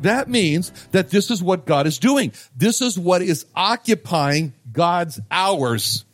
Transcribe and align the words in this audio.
That 0.00 0.28
means 0.28 0.70
that 0.92 1.10
this 1.10 1.30
is 1.30 1.42
what 1.42 1.66
God 1.66 1.86
is 1.86 1.98
doing. 1.98 2.32
This 2.56 2.80
is 2.80 2.98
what 2.98 3.22
is 3.22 3.46
occupying 3.54 4.52
God's 4.72 5.20
hours. 5.30 6.04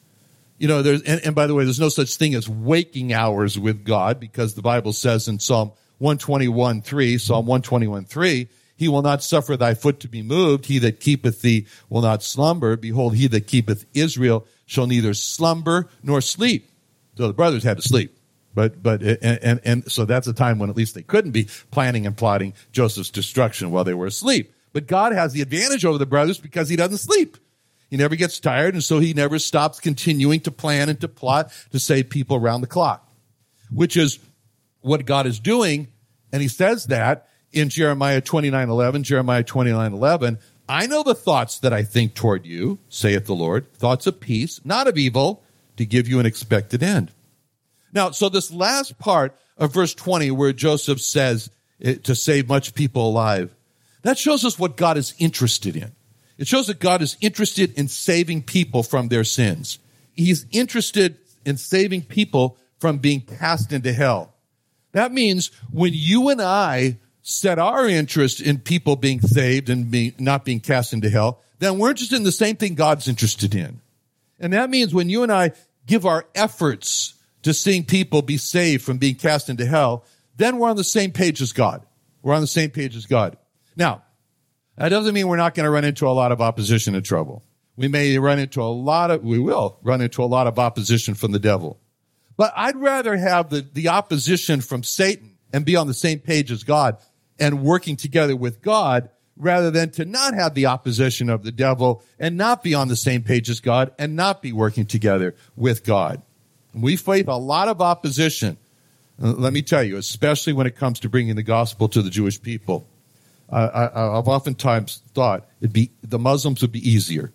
You 0.58 0.68
know, 0.68 0.82
there's, 0.82 1.02
and, 1.02 1.20
and 1.24 1.34
by 1.34 1.46
the 1.46 1.54
way, 1.54 1.64
there's 1.64 1.80
no 1.80 1.88
such 1.88 2.14
thing 2.16 2.34
as 2.34 2.48
waking 2.48 3.12
hours 3.12 3.58
with 3.58 3.84
God 3.84 4.20
because 4.20 4.54
the 4.54 4.62
Bible 4.62 4.92
says 4.92 5.28
in 5.28 5.38
Psalm 5.38 5.72
121 5.98 6.82
3, 6.82 7.18
Psalm 7.18 7.46
121 7.46 8.04
3, 8.04 8.48
he 8.76 8.88
will 8.88 9.02
not 9.02 9.22
suffer 9.22 9.56
thy 9.56 9.74
foot 9.74 10.00
to 10.00 10.08
be 10.08 10.22
moved. 10.22 10.66
He 10.66 10.78
that 10.80 11.00
keepeth 11.00 11.42
thee 11.42 11.66
will 11.88 12.02
not 12.02 12.22
slumber. 12.22 12.76
Behold, 12.76 13.14
he 13.14 13.26
that 13.28 13.46
keepeth 13.46 13.86
Israel 13.94 14.46
shall 14.66 14.86
neither 14.86 15.14
slumber 15.14 15.88
nor 16.02 16.20
sleep. 16.20 16.70
So 17.16 17.28
the 17.28 17.34
brothers 17.34 17.62
had 17.62 17.76
to 17.76 17.82
sleep. 17.82 18.16
But, 18.54 18.82
but, 18.82 19.02
and, 19.02 19.38
and, 19.42 19.60
and 19.64 19.92
so 19.92 20.04
that's 20.04 20.26
a 20.26 20.32
time 20.32 20.58
when 20.58 20.70
at 20.70 20.76
least 20.76 20.94
they 20.94 21.02
couldn't 21.02 21.32
be 21.32 21.48
planning 21.70 22.06
and 22.06 22.16
plotting 22.16 22.54
Joseph's 22.72 23.10
destruction 23.10 23.70
while 23.70 23.84
they 23.84 23.94
were 23.94 24.06
asleep. 24.06 24.52
But 24.72 24.86
God 24.86 25.12
has 25.12 25.32
the 25.32 25.42
advantage 25.42 25.84
over 25.84 25.98
the 25.98 26.06
brothers 26.06 26.38
because 26.38 26.68
he 26.68 26.76
doesn't 26.76 26.98
sleep. 26.98 27.36
He 27.90 27.96
never 27.96 28.16
gets 28.16 28.40
tired, 28.40 28.74
and 28.74 28.82
so 28.82 28.98
he 28.98 29.14
never 29.14 29.38
stops 29.38 29.78
continuing 29.78 30.40
to 30.40 30.50
plan 30.50 30.88
and 30.88 31.00
to 31.00 31.08
plot 31.08 31.52
to 31.70 31.78
save 31.78 32.10
people 32.10 32.36
around 32.36 32.60
the 32.60 32.66
clock, 32.66 33.08
which 33.70 33.96
is 33.96 34.18
what 34.80 35.06
God 35.06 35.26
is 35.26 35.38
doing. 35.38 35.88
And 36.32 36.42
he 36.42 36.48
says 36.48 36.86
that 36.86 37.28
in 37.52 37.68
Jeremiah 37.68 38.20
29 38.20 38.68
11, 38.68 39.04
Jeremiah 39.04 39.44
29 39.44 39.92
11. 39.92 40.38
I 40.68 40.86
know 40.86 41.02
the 41.02 41.14
thoughts 41.14 41.58
that 41.60 41.72
I 41.72 41.82
think 41.82 42.14
toward 42.14 42.46
you, 42.46 42.78
saith 42.88 43.26
the 43.26 43.34
Lord, 43.34 43.72
thoughts 43.74 44.06
of 44.06 44.18
peace, 44.18 44.60
not 44.64 44.88
of 44.88 44.96
evil, 44.96 45.44
to 45.76 45.84
give 45.84 46.08
you 46.08 46.18
an 46.20 46.26
expected 46.26 46.82
end. 46.82 47.12
Now, 47.94 48.10
so 48.10 48.28
this 48.28 48.50
last 48.50 48.98
part 48.98 49.38
of 49.56 49.72
verse 49.72 49.94
20 49.94 50.32
where 50.32 50.52
Joseph 50.52 51.00
says 51.00 51.48
to 51.80 52.14
save 52.14 52.48
much 52.48 52.74
people 52.74 53.08
alive, 53.08 53.54
that 54.02 54.18
shows 54.18 54.44
us 54.44 54.58
what 54.58 54.76
God 54.76 54.98
is 54.98 55.14
interested 55.18 55.76
in. 55.76 55.92
It 56.36 56.48
shows 56.48 56.66
that 56.66 56.80
God 56.80 57.00
is 57.00 57.16
interested 57.20 57.72
in 57.78 57.88
saving 57.88 58.42
people 58.42 58.82
from 58.82 59.08
their 59.08 59.24
sins. 59.24 59.78
He's 60.12 60.46
interested 60.50 61.16
in 61.46 61.56
saving 61.56 62.02
people 62.02 62.58
from 62.78 62.98
being 62.98 63.20
cast 63.20 63.72
into 63.72 63.92
hell. 63.92 64.34
That 64.92 65.12
means 65.12 65.50
when 65.70 65.92
you 65.94 66.28
and 66.28 66.42
I 66.42 66.98
set 67.22 67.58
our 67.58 67.88
interest 67.88 68.40
in 68.40 68.58
people 68.58 68.96
being 68.96 69.20
saved 69.20 69.70
and 69.70 69.90
being, 69.90 70.14
not 70.18 70.44
being 70.44 70.60
cast 70.60 70.92
into 70.92 71.08
hell, 71.08 71.40
then 71.60 71.78
we're 71.78 71.90
interested 71.90 72.16
in 72.16 72.24
the 72.24 72.32
same 72.32 72.56
thing 72.56 72.74
God's 72.74 73.08
interested 73.08 73.54
in. 73.54 73.80
And 74.38 74.52
that 74.52 74.68
means 74.68 74.92
when 74.92 75.08
you 75.08 75.22
and 75.22 75.32
I 75.32 75.52
give 75.86 76.04
our 76.04 76.26
efforts 76.34 77.13
to 77.44 77.54
seeing 77.54 77.84
people 77.84 78.22
be 78.22 78.36
saved 78.36 78.84
from 78.84 78.98
being 78.98 79.14
cast 79.14 79.48
into 79.48 79.64
hell, 79.64 80.04
then 80.36 80.58
we're 80.58 80.68
on 80.68 80.76
the 80.76 80.84
same 80.84 81.12
page 81.12 81.40
as 81.40 81.52
God. 81.52 81.86
We're 82.22 82.34
on 82.34 82.40
the 82.40 82.46
same 82.46 82.70
page 82.70 82.96
as 82.96 83.06
God. 83.06 83.36
Now, 83.76 84.02
that 84.76 84.88
doesn't 84.88 85.14
mean 85.14 85.28
we're 85.28 85.36
not 85.36 85.54
going 85.54 85.64
to 85.64 85.70
run 85.70 85.84
into 85.84 86.06
a 86.06 86.10
lot 86.10 86.32
of 86.32 86.40
opposition 86.40 86.94
and 86.94 87.04
trouble. 87.04 87.44
We 87.76 87.88
may 87.88 88.18
run 88.18 88.38
into 88.38 88.62
a 88.62 88.64
lot 88.64 89.10
of, 89.10 89.22
we 89.22 89.38
will 89.38 89.78
run 89.82 90.00
into 90.00 90.22
a 90.22 90.26
lot 90.26 90.46
of 90.46 90.58
opposition 90.58 91.14
from 91.14 91.32
the 91.32 91.38
devil. 91.38 91.80
But 92.36 92.52
I'd 92.56 92.76
rather 92.76 93.16
have 93.16 93.50
the, 93.50 93.60
the 93.60 93.88
opposition 93.88 94.60
from 94.60 94.82
Satan 94.82 95.36
and 95.52 95.64
be 95.64 95.76
on 95.76 95.86
the 95.86 95.94
same 95.94 96.18
page 96.18 96.50
as 96.50 96.64
God 96.64 96.96
and 97.38 97.62
working 97.62 97.96
together 97.96 98.34
with 98.34 98.62
God 98.62 99.10
rather 99.36 99.70
than 99.70 99.90
to 99.90 100.04
not 100.04 100.34
have 100.34 100.54
the 100.54 100.66
opposition 100.66 101.28
of 101.28 101.42
the 101.42 101.52
devil 101.52 102.02
and 102.18 102.36
not 102.36 102.62
be 102.62 102.74
on 102.74 102.88
the 102.88 102.96
same 102.96 103.22
page 103.22 103.50
as 103.50 103.60
God 103.60 103.92
and 103.98 104.16
not 104.16 104.42
be 104.42 104.52
working 104.52 104.86
together 104.86 105.34
with 105.56 105.84
God. 105.84 106.22
We 106.74 106.96
face 106.96 107.24
a 107.28 107.38
lot 107.38 107.68
of 107.68 107.80
opposition. 107.80 108.56
Uh, 109.22 109.32
let 109.32 109.52
me 109.52 109.62
tell 109.62 109.82
you, 109.82 109.96
especially 109.96 110.52
when 110.52 110.66
it 110.66 110.76
comes 110.76 111.00
to 111.00 111.08
bringing 111.08 111.36
the 111.36 111.42
gospel 111.42 111.88
to 111.88 112.02
the 112.02 112.10
Jewish 112.10 112.40
people. 112.40 112.86
I, 113.50 113.90
have 113.94 114.26
oftentimes 114.26 115.02
thought 115.12 115.46
it'd 115.60 115.72
be 115.72 115.90
the 116.02 116.18
Muslims 116.18 116.62
would 116.62 116.72
be 116.72 116.88
easier, 116.88 117.32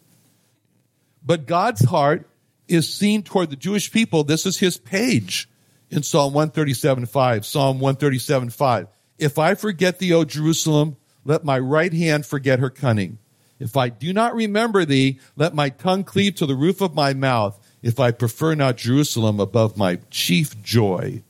but 1.24 1.46
God's 1.46 1.86
heart 1.86 2.28
is 2.68 2.92
seen 2.92 3.24
toward 3.24 3.52
the 3.52 3.56
Jewish 3.56 3.92
people. 3.92 4.24
This 4.24 4.46
is 4.46 4.58
His 4.58 4.78
page 4.78 5.48
in 5.90 6.04
Psalm 6.04 6.34
137:5. 6.34 7.46
Psalm 7.46 7.80
137:5. 7.80 8.88
If 9.18 9.38
I 9.38 9.54
forget 9.54 10.00
thee, 10.00 10.14
O 10.14 10.24
Jerusalem, 10.24 10.98
let 11.26 11.46
my 11.46 11.60
right 11.60 11.94
hand 11.94 12.26
forget 12.26 12.60
her 12.60 12.70
cunning. 12.70 13.20
If 13.60 13.76
I 13.76 13.90
do 13.90 14.14
not 14.14 14.36
remember 14.36 14.86
thee, 14.86 15.20
let 15.36 15.54
my 15.54 15.70
tongue 15.70 16.04
cleave 16.04 16.36
to 16.36 16.46
the 16.46 16.56
roof 16.56 16.82
of 16.82 16.96
my 16.96 17.14
mouth 17.14 17.60
if 17.82 18.00
I 18.00 18.12
prefer 18.12 18.56
not 18.56 18.78
Jerusalem 18.78 19.40
above 19.40 19.78
my 19.78 20.00
chief 20.10 20.62
joy. 20.62 21.24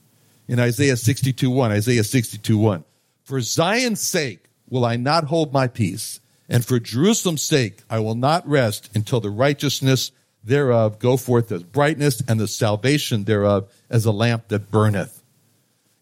In 0.48 0.58
Isaiah 0.58 0.96
62 0.96 1.50
1, 1.50 1.72
Isaiah 1.72 2.04
62 2.04 2.58
1. 2.58 2.84
For 3.22 3.40
Zion's 3.40 4.00
sake 4.00 4.44
will 4.68 4.84
I 4.84 4.96
not 4.96 5.24
hold 5.24 5.52
my 5.52 5.68
peace, 5.68 6.20
and 6.48 6.64
for 6.64 6.80
Jerusalem's 6.80 7.42
sake 7.42 7.82
I 7.88 8.00
will 8.00 8.16
not 8.16 8.48
rest 8.48 8.90
until 8.94 9.20
the 9.20 9.30
righteousness 9.30 10.10
thereof 10.42 10.98
go 10.98 11.16
forth 11.16 11.52
as 11.52 11.62
brightness 11.62 12.22
and 12.26 12.40
the 12.40 12.48
salvation 12.48 13.24
thereof 13.24 13.70
as 13.88 14.04
a 14.06 14.12
lamp 14.12 14.48
that 14.48 14.70
burneth. 14.70 15.22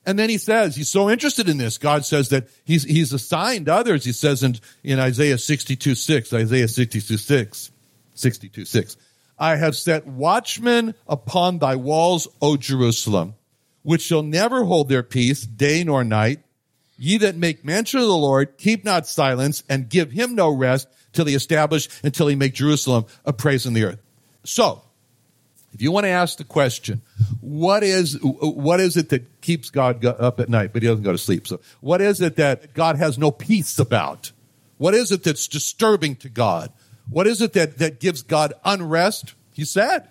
And 0.06 0.18
then 0.18 0.30
he 0.30 0.38
says, 0.38 0.74
he's 0.74 0.88
so 0.88 1.10
interested 1.10 1.50
in 1.50 1.58
this. 1.58 1.76
God 1.76 2.02
says 2.02 2.30
that 2.30 2.48
he's, 2.64 2.84
he's 2.84 3.12
assigned 3.12 3.68
others. 3.68 4.06
He 4.06 4.12
says 4.12 4.42
in, 4.42 4.56
in 4.82 4.98
Isaiah 4.98 5.36
62, 5.36 5.94
6, 5.94 6.32
Isaiah 6.32 6.68
62, 6.68 7.18
6, 7.18 7.70
62, 8.14 8.64
6. 8.64 8.96
I 9.38 9.56
have 9.56 9.76
set 9.76 10.06
watchmen 10.06 10.94
upon 11.06 11.58
thy 11.58 11.76
walls, 11.76 12.28
O 12.42 12.56
Jerusalem, 12.56 13.34
which 13.82 14.02
shall 14.02 14.22
never 14.22 14.64
hold 14.64 14.88
their 14.88 15.02
peace 15.02 15.42
day 15.42 15.84
nor 15.84 16.04
night. 16.04 16.40
Ye 16.96 17.18
that 17.18 17.36
make 17.36 17.64
mention 17.64 18.00
of 18.00 18.06
the 18.06 18.16
Lord, 18.16 18.58
keep 18.58 18.84
not 18.84 19.06
silence 19.06 19.62
and 19.68 19.88
give 19.88 20.10
him 20.10 20.34
no 20.34 20.50
rest 20.50 20.88
till 21.12 21.26
he 21.26 21.34
establish, 21.34 21.88
until 22.02 22.26
he 22.26 22.34
make 22.34 22.54
Jerusalem 22.54 23.06
a 23.24 23.32
praise 23.32 23.66
in 23.66 23.74
the 23.74 23.84
earth. 23.84 24.00
So, 24.42 24.82
if 25.72 25.82
you 25.82 25.92
want 25.92 26.04
to 26.04 26.10
ask 26.10 26.38
the 26.38 26.44
question, 26.44 27.02
what 27.40 27.82
is, 27.82 28.18
what 28.22 28.80
is 28.80 28.96
it 28.96 29.10
that 29.10 29.40
keeps 29.40 29.70
God 29.70 30.04
up 30.04 30.40
at 30.40 30.48
night, 30.48 30.72
but 30.72 30.82
he 30.82 30.88
doesn't 30.88 31.04
go 31.04 31.12
to 31.12 31.18
sleep? 31.18 31.46
So 31.46 31.60
what 31.80 32.00
is 32.00 32.20
it 32.20 32.36
that 32.36 32.74
God 32.74 32.96
has 32.96 33.18
no 33.18 33.30
peace 33.30 33.78
about? 33.78 34.32
What 34.78 34.94
is 34.94 35.12
it 35.12 35.24
that's 35.24 35.46
disturbing 35.46 36.16
to 36.16 36.28
God? 36.28 36.72
What 37.10 37.26
is 37.26 37.40
it 37.40 37.54
that, 37.54 37.78
that 37.78 38.00
gives 38.00 38.22
God 38.22 38.54
unrest? 38.64 39.34
He 39.52 39.64
said, 39.64 40.08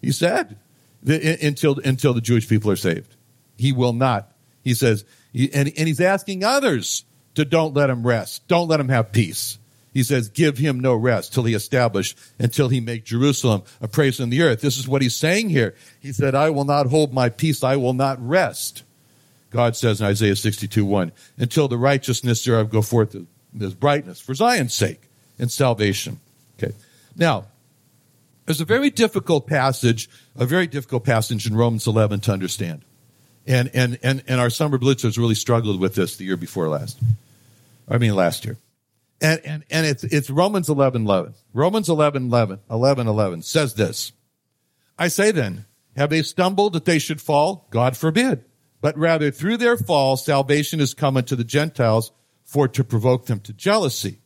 he 0.00 0.12
said, 0.12 0.56
until, 1.06 1.78
until 1.78 2.14
the 2.14 2.20
Jewish 2.20 2.48
people 2.48 2.70
are 2.70 2.76
saved. 2.76 3.16
He 3.56 3.72
will 3.72 3.92
not. 3.92 4.32
He 4.62 4.74
says, 4.74 5.04
and, 5.34 5.72
and 5.76 5.88
he's 5.88 6.00
asking 6.00 6.44
others 6.44 7.04
to 7.34 7.44
don't 7.44 7.74
let 7.74 7.90
him 7.90 8.06
rest. 8.06 8.46
Don't 8.48 8.68
let 8.68 8.80
him 8.80 8.88
have 8.88 9.12
peace. 9.12 9.58
He 9.92 10.02
says, 10.02 10.28
give 10.28 10.58
him 10.58 10.80
no 10.80 10.94
rest 10.94 11.32
till 11.32 11.44
he 11.44 11.54
establish, 11.54 12.16
until 12.38 12.68
he 12.68 12.80
make 12.80 13.04
Jerusalem 13.04 13.62
a 13.80 13.86
praise 13.86 14.18
in 14.18 14.28
the 14.28 14.42
earth. 14.42 14.60
This 14.60 14.76
is 14.76 14.88
what 14.88 15.02
he's 15.02 15.14
saying 15.14 15.50
here. 15.50 15.76
He 16.00 16.12
said, 16.12 16.34
I 16.34 16.50
will 16.50 16.64
not 16.64 16.88
hold 16.88 17.14
my 17.14 17.28
peace. 17.28 17.62
I 17.62 17.76
will 17.76 17.92
not 17.92 18.18
rest. 18.20 18.82
God 19.50 19.76
says 19.76 20.00
in 20.00 20.06
Isaiah 20.06 20.34
62, 20.34 20.84
1, 20.84 21.12
until 21.38 21.68
the 21.68 21.78
righteousness 21.78 22.44
thereof 22.44 22.70
go 22.70 22.82
forth 22.82 23.14
as 23.60 23.74
brightness 23.74 24.20
for 24.20 24.34
Zion's 24.34 24.74
sake 24.74 25.08
and 25.38 25.50
salvation. 25.50 26.20
Okay. 26.58 26.74
Now, 27.16 27.46
there's 28.46 28.60
a 28.60 28.66
very 28.66 28.90
difficult 28.90 29.46
passage, 29.46 30.08
a 30.36 30.46
very 30.46 30.66
difficult 30.66 31.04
passage 31.04 31.46
in 31.46 31.56
Romans 31.56 31.86
11 31.86 32.20
to 32.20 32.32
understand. 32.32 32.84
And, 33.46 33.70
and, 33.74 33.98
and, 34.02 34.22
and 34.26 34.40
our 34.40 34.50
summer 34.50 34.78
blitzers 34.78 35.18
really 35.18 35.34
struggled 35.34 35.80
with 35.80 35.94
this 35.94 36.16
the 36.16 36.24
year 36.24 36.36
before 36.36 36.68
last. 36.68 36.98
I 37.88 37.98
mean, 37.98 38.14
last 38.14 38.44
year. 38.44 38.56
And, 39.20 39.40
and, 39.44 39.64
and 39.70 39.86
it's, 39.86 40.04
it's 40.04 40.30
Romans 40.30 40.68
11, 40.68 41.04
11. 41.04 41.34
Romans 41.52 41.88
11, 41.88 42.26
11, 42.26 42.60
11, 42.70 43.06
11 43.06 43.42
says 43.42 43.74
this. 43.74 44.12
I 44.98 45.08
say 45.08 45.30
then, 45.30 45.66
have 45.96 46.10
they 46.10 46.22
stumbled 46.22 46.72
that 46.74 46.84
they 46.84 46.98
should 46.98 47.20
fall? 47.20 47.66
God 47.70 47.96
forbid. 47.96 48.44
But 48.80 48.98
rather 48.98 49.30
through 49.30 49.56
their 49.58 49.76
fall, 49.76 50.16
salvation 50.16 50.80
is 50.80 50.92
come 50.92 51.16
unto 51.16 51.36
the 51.36 51.44
Gentiles 51.44 52.12
for 52.44 52.68
to 52.68 52.84
provoke 52.84 53.26
them 53.26 53.40
to 53.40 53.52
jealousy. 53.52 54.18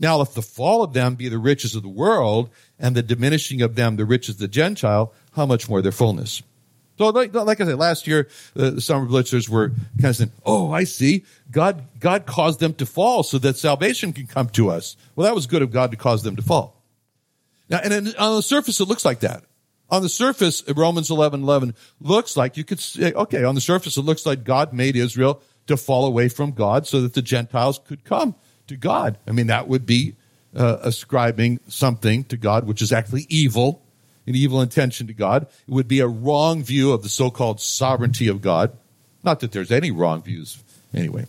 Now, 0.00 0.20
if 0.20 0.34
the 0.34 0.42
fall 0.42 0.82
of 0.82 0.92
them 0.92 1.16
be 1.16 1.28
the 1.28 1.38
riches 1.38 1.74
of 1.74 1.82
the 1.82 1.88
world 1.88 2.50
and 2.78 2.94
the 2.94 3.02
diminishing 3.02 3.62
of 3.62 3.74
them 3.74 3.96
the 3.96 4.04
riches 4.04 4.36
of 4.36 4.40
the 4.40 4.48
Gentile, 4.48 5.12
how 5.32 5.46
much 5.46 5.68
more 5.68 5.82
their 5.82 5.92
fullness? 5.92 6.42
So, 6.98 7.08
like, 7.10 7.32
like 7.32 7.60
I 7.60 7.64
said, 7.64 7.78
last 7.78 8.06
year, 8.06 8.28
uh, 8.56 8.70
the 8.70 8.80
summer 8.80 9.06
blitzers 9.06 9.48
were 9.48 9.68
kind 9.68 10.10
of 10.10 10.16
saying, 10.16 10.32
Oh, 10.44 10.72
I 10.72 10.84
see. 10.84 11.24
God, 11.50 11.84
God 12.00 12.26
caused 12.26 12.58
them 12.58 12.74
to 12.74 12.86
fall 12.86 13.22
so 13.22 13.38
that 13.38 13.56
salvation 13.56 14.12
can 14.12 14.26
come 14.26 14.48
to 14.50 14.68
us. 14.70 14.96
Well, 15.14 15.24
that 15.24 15.34
was 15.34 15.46
good 15.46 15.62
of 15.62 15.70
God 15.70 15.92
to 15.92 15.96
cause 15.96 16.24
them 16.24 16.34
to 16.36 16.42
fall. 16.42 16.82
Now, 17.70 17.78
and 17.78 18.14
on 18.16 18.36
the 18.36 18.42
surface, 18.42 18.80
it 18.80 18.88
looks 18.88 19.04
like 19.04 19.20
that. 19.20 19.44
On 19.90 20.02
the 20.02 20.08
surface, 20.08 20.62
Romans 20.68 21.10
11, 21.10 21.42
11 21.42 21.74
looks 22.00 22.36
like 22.36 22.56
you 22.56 22.64
could 22.64 22.80
say, 22.80 23.12
okay, 23.12 23.44
on 23.44 23.54
the 23.54 23.60
surface, 23.60 23.96
it 23.96 24.02
looks 24.02 24.26
like 24.26 24.44
God 24.44 24.72
made 24.72 24.96
Israel 24.96 25.40
to 25.66 25.76
fall 25.76 26.04
away 26.04 26.28
from 26.28 26.50
God 26.50 26.86
so 26.86 27.00
that 27.00 27.14
the 27.14 27.22
Gentiles 27.22 27.78
could 27.86 28.04
come 28.04 28.34
to 28.68 28.76
God. 28.76 29.18
I 29.26 29.32
mean, 29.32 29.48
that 29.48 29.68
would 29.68 29.86
be 29.86 30.16
uh, 30.54 30.78
ascribing 30.82 31.60
something 31.68 32.24
to 32.24 32.36
God, 32.36 32.66
which 32.66 32.82
is 32.82 32.92
actually 32.92 33.26
evil, 33.28 33.82
an 34.26 34.34
evil 34.34 34.60
intention 34.60 35.06
to 35.08 35.12
God. 35.12 35.42
It 35.66 35.72
would 35.72 35.88
be 35.88 36.00
a 36.00 36.06
wrong 36.06 36.62
view 36.62 36.92
of 36.92 37.02
the 37.02 37.08
so-called 37.08 37.60
sovereignty 37.60 38.28
of 38.28 38.40
God. 38.40 38.76
Not 39.22 39.40
that 39.40 39.52
there's 39.52 39.72
any 39.72 39.90
wrong 39.90 40.22
views 40.22 40.62
anyway. 40.94 41.26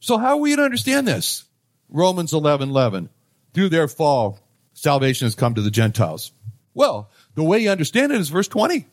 So 0.00 0.18
how 0.18 0.30
are 0.30 0.36
we 0.36 0.56
to 0.56 0.62
understand 0.62 1.06
this? 1.06 1.44
Romans 1.88 2.32
11, 2.32 2.70
11. 2.70 3.08
Through 3.52 3.68
their 3.68 3.88
fall, 3.88 4.40
salvation 4.72 5.26
has 5.26 5.34
come 5.34 5.54
to 5.54 5.62
the 5.62 5.70
Gentiles. 5.70 6.32
Well, 6.74 7.10
the 7.34 7.44
way 7.44 7.60
you 7.60 7.70
understand 7.70 8.12
it 8.12 8.20
is 8.20 8.28
verse 8.28 8.48
20 8.48 8.86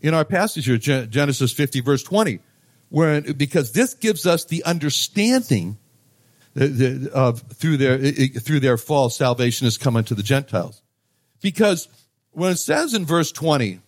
in 0.00 0.14
our 0.14 0.24
passage 0.24 0.66
here, 0.66 0.78
Genesis 0.78 1.52
50, 1.52 1.80
verse 1.80 2.02
20, 2.02 2.40
where, 2.88 3.20
because 3.20 3.72
this 3.72 3.94
gives 3.94 4.26
us 4.26 4.44
the 4.44 4.64
understanding 4.64 5.78
Uh, 6.58 7.08
of 7.14 7.42
through 7.52 7.76
their, 7.76 7.98
through 7.98 8.58
their 8.58 8.76
fall, 8.76 9.10
salvation 9.10 9.66
has 9.66 9.78
come 9.78 9.94
unto 9.94 10.14
the 10.14 10.24
Gentiles. 10.24 10.82
Because 11.40 11.88
when 12.32 12.50
it 12.50 12.56
says 12.56 12.94
in 12.94 13.06
verse 13.06 13.30
20, 13.30 13.80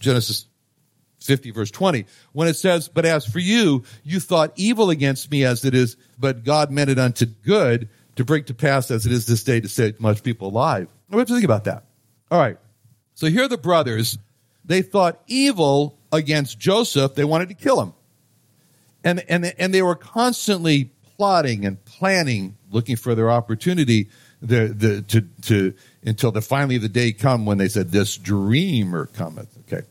Genesis 0.00 0.46
50 1.20 1.52
verse 1.52 1.70
20, 1.70 2.06
when 2.32 2.48
it 2.48 2.54
says, 2.54 2.88
but 2.88 3.04
as 3.04 3.24
for 3.24 3.38
you, 3.38 3.84
you 4.02 4.18
thought 4.18 4.52
evil 4.56 4.90
against 4.90 5.30
me 5.30 5.44
as 5.44 5.64
it 5.64 5.74
is, 5.74 5.96
but 6.18 6.44
God 6.44 6.70
meant 6.70 6.90
it 6.90 6.98
unto 6.98 7.26
good 7.26 7.88
to 8.16 8.24
bring 8.24 8.44
to 8.44 8.54
pass 8.54 8.90
as 8.90 9.06
it 9.06 9.12
is 9.12 9.26
this 9.26 9.44
day 9.44 9.60
to 9.60 9.68
save 9.68 10.00
much 10.00 10.24
people 10.24 10.48
alive. 10.48 10.88
We 11.10 11.18
have 11.18 11.28
to 11.28 11.34
think 11.34 11.44
about 11.44 11.64
that. 11.64 11.84
All 12.30 12.40
right. 12.40 12.58
So 13.14 13.28
here 13.28 13.46
the 13.46 13.58
brothers, 13.58 14.18
they 14.64 14.82
thought 14.82 15.20
evil 15.28 15.98
against 16.12 16.58
Joseph. 16.58 17.14
They 17.14 17.24
wanted 17.24 17.48
to 17.50 17.54
kill 17.54 17.80
him. 17.80 17.94
And, 19.04 19.24
and, 19.28 19.54
and 19.58 19.72
they 19.72 19.82
were 19.82 19.94
constantly 19.94 20.90
plotting 21.18 21.66
and 21.66 21.84
planning, 21.84 22.56
looking 22.70 22.96
for 22.96 23.14
their 23.14 23.30
opportunity 23.30 24.08
the, 24.40 24.68
the, 24.68 25.02
to, 25.02 25.20
to, 25.42 25.74
until 26.04 26.30
the 26.30 26.40
finally 26.40 26.78
the 26.78 26.88
day 26.88 27.12
come 27.12 27.44
when 27.44 27.58
they 27.58 27.68
said, 27.68 27.90
this 27.90 28.16
dreamer 28.16 29.06
cometh. 29.06 29.48
Okay. 29.60 29.84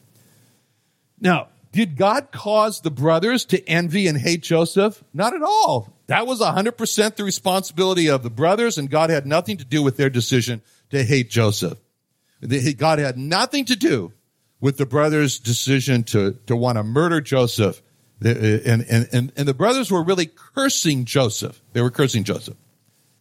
Now, 1.19 1.49
did 1.73 1.97
God 1.97 2.31
cause 2.31 2.81
the 2.81 2.89
brothers 2.89 3.45
to 3.45 3.69
envy 3.69 4.07
and 4.07 4.17
hate 4.17 4.41
Joseph? 4.41 5.03
Not 5.13 5.35
at 5.35 5.43
all. 5.43 5.93
That 6.07 6.25
was 6.25 6.39
100% 6.39 7.15
the 7.15 7.23
responsibility 7.23 8.09
of 8.09 8.23
the 8.23 8.29
brothers, 8.29 8.77
and 8.77 8.89
God 8.89 9.09
had 9.09 9.25
nothing 9.25 9.57
to 9.57 9.65
do 9.65 9.83
with 9.83 9.97
their 9.97 10.09
decision 10.09 10.61
to 10.91 11.03
hate 11.03 11.29
Joseph. 11.29 11.77
God 12.77 12.99
had 12.99 13.17
nothing 13.17 13.65
to 13.65 13.75
do 13.75 14.13
with 14.61 14.77
the 14.77 14.85
brothers' 14.85 15.39
decision 15.39 16.03
to, 16.03 16.33
to 16.45 16.55
want 16.55 16.77
to 16.77 16.83
murder 16.83 17.19
Joseph. 17.19 17.81
And, 18.19 18.83
and, 18.89 19.07
and, 19.11 19.31
and 19.35 19.47
the 19.47 19.53
brothers 19.53 19.91
were 19.91 20.03
really 20.03 20.25
cursing 20.25 21.05
Joseph. 21.05 21.61
They 21.73 21.81
were 21.81 21.91
cursing 21.91 22.23
Joseph. 22.23 22.57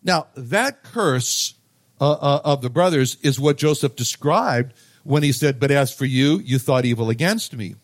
Now, 0.02 0.28
that 0.36 0.82
curse 0.82 1.54
uh, 2.00 2.12
uh, 2.12 2.40
of 2.44 2.62
the 2.62 2.70
brothers 2.70 3.16
is 3.22 3.38
what 3.38 3.56
Joseph 3.56 3.96
described 3.96 4.74
when 5.04 5.22
he 5.22 5.32
said, 5.32 5.60
But 5.60 5.70
as 5.70 5.92
for 5.92 6.04
you, 6.04 6.38
you 6.38 6.58
thought 6.58 6.84
evil 6.84 7.10
against 7.10 7.54
me. 7.54 7.74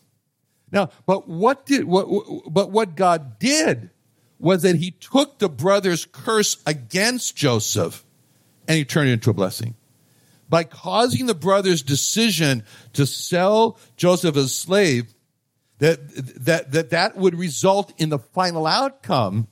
Now, 0.71 0.91
but 1.07 1.29
what 1.29 1.67
did, 1.67 1.85
what, 1.85 2.07
but 2.51 2.71
what 2.71 2.95
God 2.95 3.39
did 3.39 3.91
was 4.39 4.63
that 4.63 4.77
he 4.77 4.91
took 4.91 5.39
the 5.39 5.49
brothers' 5.49 6.07
curse 6.07 6.57
against 6.67 7.37
Joseph 7.37 8.05
and 8.67 8.77
he 8.77 8.85
turned 8.85 9.11
it 9.11 9.13
into 9.13 9.31
a 9.31 9.35
blessing 9.35 9.75
by 10.49 10.65
causing 10.65 11.27
the 11.27 11.35
brothers' 11.35 11.83
decision 11.83 12.63
to 12.93 13.07
sell 13.07 13.79
Joseph 13.97 14.37
as 14.37 14.45
a 14.45 14.49
slave, 14.49 15.15
that, 15.83 15.99
that, 16.45 16.71
that 16.71 16.91
that 16.91 17.17
would 17.17 17.35
result 17.35 17.93
in 17.99 18.09
the 18.09 18.21
final 18.21 18.69
outcome 18.69 19.49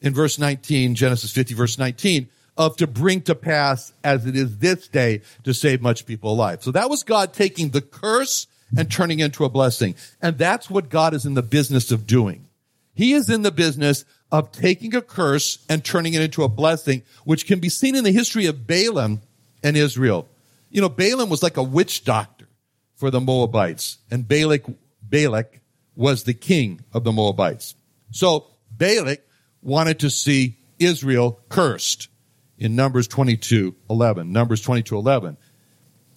in 0.00 0.12
verse 0.12 0.36
19, 0.36 0.96
Genesis 0.96 1.30
50, 1.30 1.54
verse 1.54 1.78
19, 1.78 2.28
of 2.56 2.76
to 2.78 2.88
bring 2.88 3.22
to 3.22 3.36
pass 3.36 3.92
as 4.02 4.26
it 4.26 4.34
is 4.34 4.58
this 4.58 4.88
day 4.88 5.20
to 5.44 5.54
save 5.54 5.80
much 5.80 6.04
people 6.04 6.32
alive. 6.32 6.64
So 6.64 6.72
that 6.72 6.90
was 6.90 7.04
God 7.04 7.32
taking 7.32 7.70
the 7.70 7.80
curse 7.80 8.48
and 8.76 8.90
turning 8.90 9.20
into 9.20 9.44
a 9.44 9.48
blessing. 9.48 9.94
And 10.20 10.36
that's 10.36 10.68
what 10.68 10.88
God 10.88 11.14
is 11.14 11.24
in 11.24 11.34
the 11.34 11.44
business 11.44 11.92
of 11.92 12.08
doing. 12.08 12.48
He 12.92 13.12
is 13.12 13.30
in 13.30 13.42
the 13.42 13.52
business 13.52 14.04
of 14.32 14.50
taking 14.50 14.96
a 14.96 15.00
curse 15.00 15.64
and 15.68 15.84
turning 15.84 16.14
it 16.14 16.22
into 16.22 16.42
a 16.42 16.48
blessing, 16.48 17.02
which 17.22 17.46
can 17.46 17.60
be 17.60 17.68
seen 17.68 17.94
in 17.94 18.02
the 18.02 18.10
history 18.10 18.46
of 18.46 18.66
Balaam 18.66 19.22
and 19.62 19.76
Israel. 19.76 20.26
You 20.70 20.80
know, 20.80 20.88
Balaam 20.88 21.28
was 21.28 21.44
like 21.44 21.56
a 21.56 21.62
witch 21.62 22.02
doctor 22.04 22.48
for 22.96 23.12
the 23.12 23.20
Moabites, 23.20 23.98
and 24.10 24.26
Balak, 24.26 24.64
Balak 25.00 25.60
was 25.98 26.22
the 26.22 26.32
king 26.32 26.80
of 26.94 27.02
the 27.02 27.10
Moabites. 27.10 27.74
So 28.12 28.46
Balak 28.70 29.20
wanted 29.60 29.98
to 29.98 30.10
see 30.10 30.56
Israel 30.78 31.40
cursed 31.48 32.08
in 32.56 32.76
Numbers 32.76 33.08
22, 33.08 33.74
11. 33.90 34.32
Numbers 34.32 34.62
22, 34.62 34.96
11. 34.96 35.36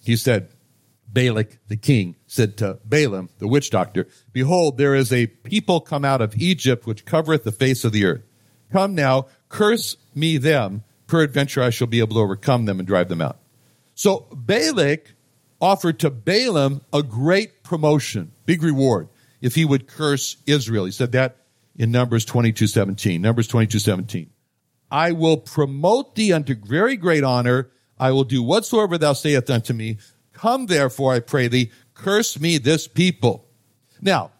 He 0.04 0.14
said, 0.14 0.50
Balak, 1.08 1.58
the 1.66 1.76
king, 1.76 2.14
said 2.28 2.56
to 2.58 2.78
Balaam, 2.84 3.28
the 3.38 3.48
witch 3.48 3.70
doctor, 3.70 4.06
Behold, 4.32 4.78
there 4.78 4.94
is 4.94 5.12
a 5.12 5.26
people 5.26 5.80
come 5.80 6.04
out 6.04 6.22
of 6.22 6.36
Egypt 6.36 6.86
which 6.86 7.04
covereth 7.04 7.42
the 7.42 7.50
face 7.50 7.84
of 7.84 7.90
the 7.90 8.04
earth. 8.04 8.22
Come 8.70 8.94
now, 8.94 9.26
curse 9.48 9.96
me 10.14 10.38
them, 10.38 10.84
peradventure 11.08 11.60
I 11.60 11.70
shall 11.70 11.88
be 11.88 11.98
able 11.98 12.14
to 12.14 12.22
overcome 12.22 12.66
them 12.66 12.78
and 12.78 12.86
drive 12.86 13.08
them 13.08 13.20
out. 13.20 13.38
So 13.96 14.28
Balak 14.32 15.14
offered 15.60 15.98
to 15.98 16.10
Balaam 16.10 16.82
a 16.92 17.02
great 17.02 17.64
promotion, 17.64 18.30
big 18.46 18.62
reward, 18.62 19.08
if 19.42 19.54
he 19.54 19.66
would 19.66 19.86
curse 19.86 20.38
Israel. 20.46 20.86
He 20.86 20.92
said 20.92 21.12
that 21.12 21.36
in 21.76 21.90
Numbers 21.90 22.24
22, 22.24 22.66
17. 22.66 23.20
Numbers 23.20 23.48
22, 23.48 23.78
17. 23.78 24.30
I 24.90 25.12
will 25.12 25.36
promote 25.36 26.14
thee 26.14 26.32
unto 26.32 26.54
very 26.54 26.96
great 26.96 27.24
honor. 27.24 27.70
I 27.98 28.12
will 28.12 28.24
do 28.24 28.42
whatsoever 28.42 28.96
thou 28.96 29.12
sayest 29.12 29.50
unto 29.50 29.74
me. 29.74 29.98
Come 30.32 30.66
therefore, 30.66 31.12
I 31.12 31.20
pray 31.20 31.48
thee, 31.48 31.70
curse 31.92 32.40
me 32.40 32.58
this 32.58 32.88
people. 32.88 33.46
Now, 34.00 34.30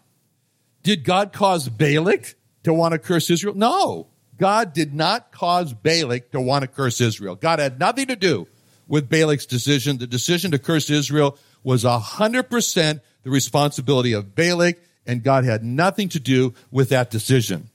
did 0.81 1.03
God 1.03 1.33
cause 1.33 1.69
Balak 1.69 2.35
to 2.63 2.73
want 2.73 2.93
to 2.93 2.99
curse 2.99 3.29
Israel? 3.29 3.55
No. 3.55 4.07
God 4.37 4.73
did 4.73 4.93
not 4.93 5.31
cause 5.31 5.73
Balak 5.73 6.31
to 6.31 6.41
want 6.41 6.63
to 6.63 6.67
curse 6.67 6.99
Israel. 6.99 7.35
God 7.35 7.59
had 7.59 7.79
nothing 7.79 8.07
to 8.07 8.15
do 8.15 8.47
with 8.87 9.09
Balak's 9.09 9.45
decision. 9.45 9.97
The 9.97 10.07
decision 10.07 10.51
to 10.51 10.59
curse 10.59 10.89
Israel 10.89 11.37
was 11.63 11.83
100% 11.83 13.01
the 13.23 13.29
responsibility 13.29 14.13
of 14.13 14.35
Balak, 14.35 14.77
and 15.05 15.23
God 15.23 15.43
had 15.43 15.63
nothing 15.63 16.09
to 16.09 16.19
do 16.19 16.53
with 16.71 16.89
that 16.89 17.09
decision. 17.09 17.69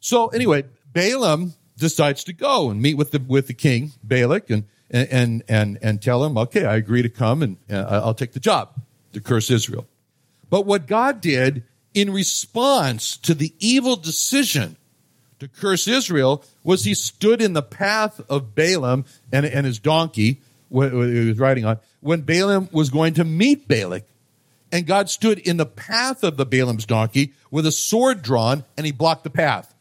So 0.00 0.28
anyway, 0.28 0.64
Balaam 0.92 1.54
decides 1.76 2.24
to 2.24 2.32
go 2.32 2.70
and 2.70 2.80
meet 2.80 2.94
with 2.94 3.10
the, 3.10 3.18
with 3.18 3.46
the 3.46 3.54
king, 3.54 3.92
Balak, 4.02 4.50
and, 4.50 4.64
and, 4.90 5.42
and, 5.48 5.78
and 5.82 6.02
tell 6.02 6.24
him, 6.24 6.36
okay, 6.38 6.64
I 6.64 6.76
agree 6.76 7.02
to 7.02 7.08
come 7.08 7.42
and 7.42 7.56
I'll 7.70 8.14
take 8.14 8.32
the 8.32 8.40
job 8.40 8.70
to 9.12 9.20
curse 9.20 9.50
Israel. 9.50 9.86
But 10.48 10.66
what 10.66 10.86
God 10.86 11.20
did 11.20 11.64
in 11.94 12.12
response 12.12 13.16
to 13.18 13.34
the 13.34 13.52
evil 13.58 13.96
decision 13.96 14.76
to 15.38 15.48
curse 15.48 15.88
Israel 15.88 16.44
was 16.62 16.84
he 16.84 16.94
stood 16.94 17.40
in 17.40 17.54
the 17.54 17.62
path 17.62 18.20
of 18.28 18.54
Balaam 18.54 19.04
and, 19.32 19.46
and 19.46 19.66
his 19.66 19.78
donkey, 19.78 20.40
what 20.68 20.92
he 20.92 21.28
was 21.28 21.38
riding 21.38 21.64
on, 21.64 21.78
when 22.00 22.20
Balaam 22.22 22.68
was 22.72 22.90
going 22.90 23.14
to 23.14 23.24
meet 23.24 23.66
Balak. 23.66 24.04
And 24.72 24.86
God 24.86 25.10
stood 25.10 25.38
in 25.38 25.56
the 25.56 25.66
path 25.66 26.22
of 26.22 26.36
the 26.36 26.46
Balaam's 26.46 26.86
donkey 26.86 27.32
with 27.50 27.66
a 27.66 27.72
sword 27.72 28.22
drawn 28.22 28.64
and 28.76 28.86
he 28.86 28.92
blocked 28.92 29.24
the 29.24 29.30
path. 29.30 29.74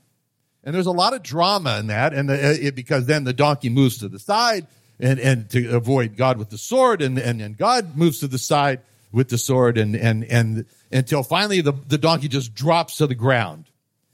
And 0.64 0.76
there's 0.76 0.88
a 0.88 0.92
lot 0.92 1.14
of 1.14 1.24
drama 1.24 1.78
in 1.80 1.88
that, 1.88 2.14
and 2.14 2.30
the, 2.30 2.34
uh, 2.34 2.54
it, 2.60 2.76
because 2.76 3.06
then 3.06 3.24
the 3.24 3.34
donkey 3.34 3.70
moves 3.70 4.00
to 4.00 4.10
the 4.10 4.20
side 4.20 4.68
and, 5.00 5.20
and 5.20 5.50
to 5.52 5.76
avoid 5.76 6.18
God 6.18 6.38
with 6.38 6.50
the 6.50 6.58
sword, 6.58 7.02
and, 7.02 7.18
and, 7.18 7.42
and 7.42 7.58
God 7.58 7.96
moves 7.96 8.20
to 8.20 8.28
the 8.28 8.38
side 8.38 8.82
with 9.12 9.30
the 9.30 9.38
sword, 9.38 9.78
and, 9.78 9.96
and, 9.96 10.26
and 10.26 10.66
until 10.92 11.24
finally 11.24 11.62
the, 11.62 11.74
the 11.88 11.98
donkey 11.98 12.28
just 12.28 12.54
drops 12.54 12.98
to 12.98 13.08
the 13.08 13.16
ground. 13.16 13.66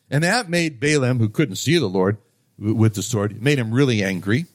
And 0.10 0.24
that 0.24 0.48
made 0.48 0.79
Balaam, 0.79 1.17
who 1.17 1.29
couldn't 1.29 1.55
see 1.55 1.79
the 1.79 1.88
Lord, 1.88 2.17
with 2.58 2.96
the 2.96 3.03
sword. 3.03 3.41
Made 3.41 3.60
him 3.60 3.74
really 3.74 4.03
angry. 4.03 4.46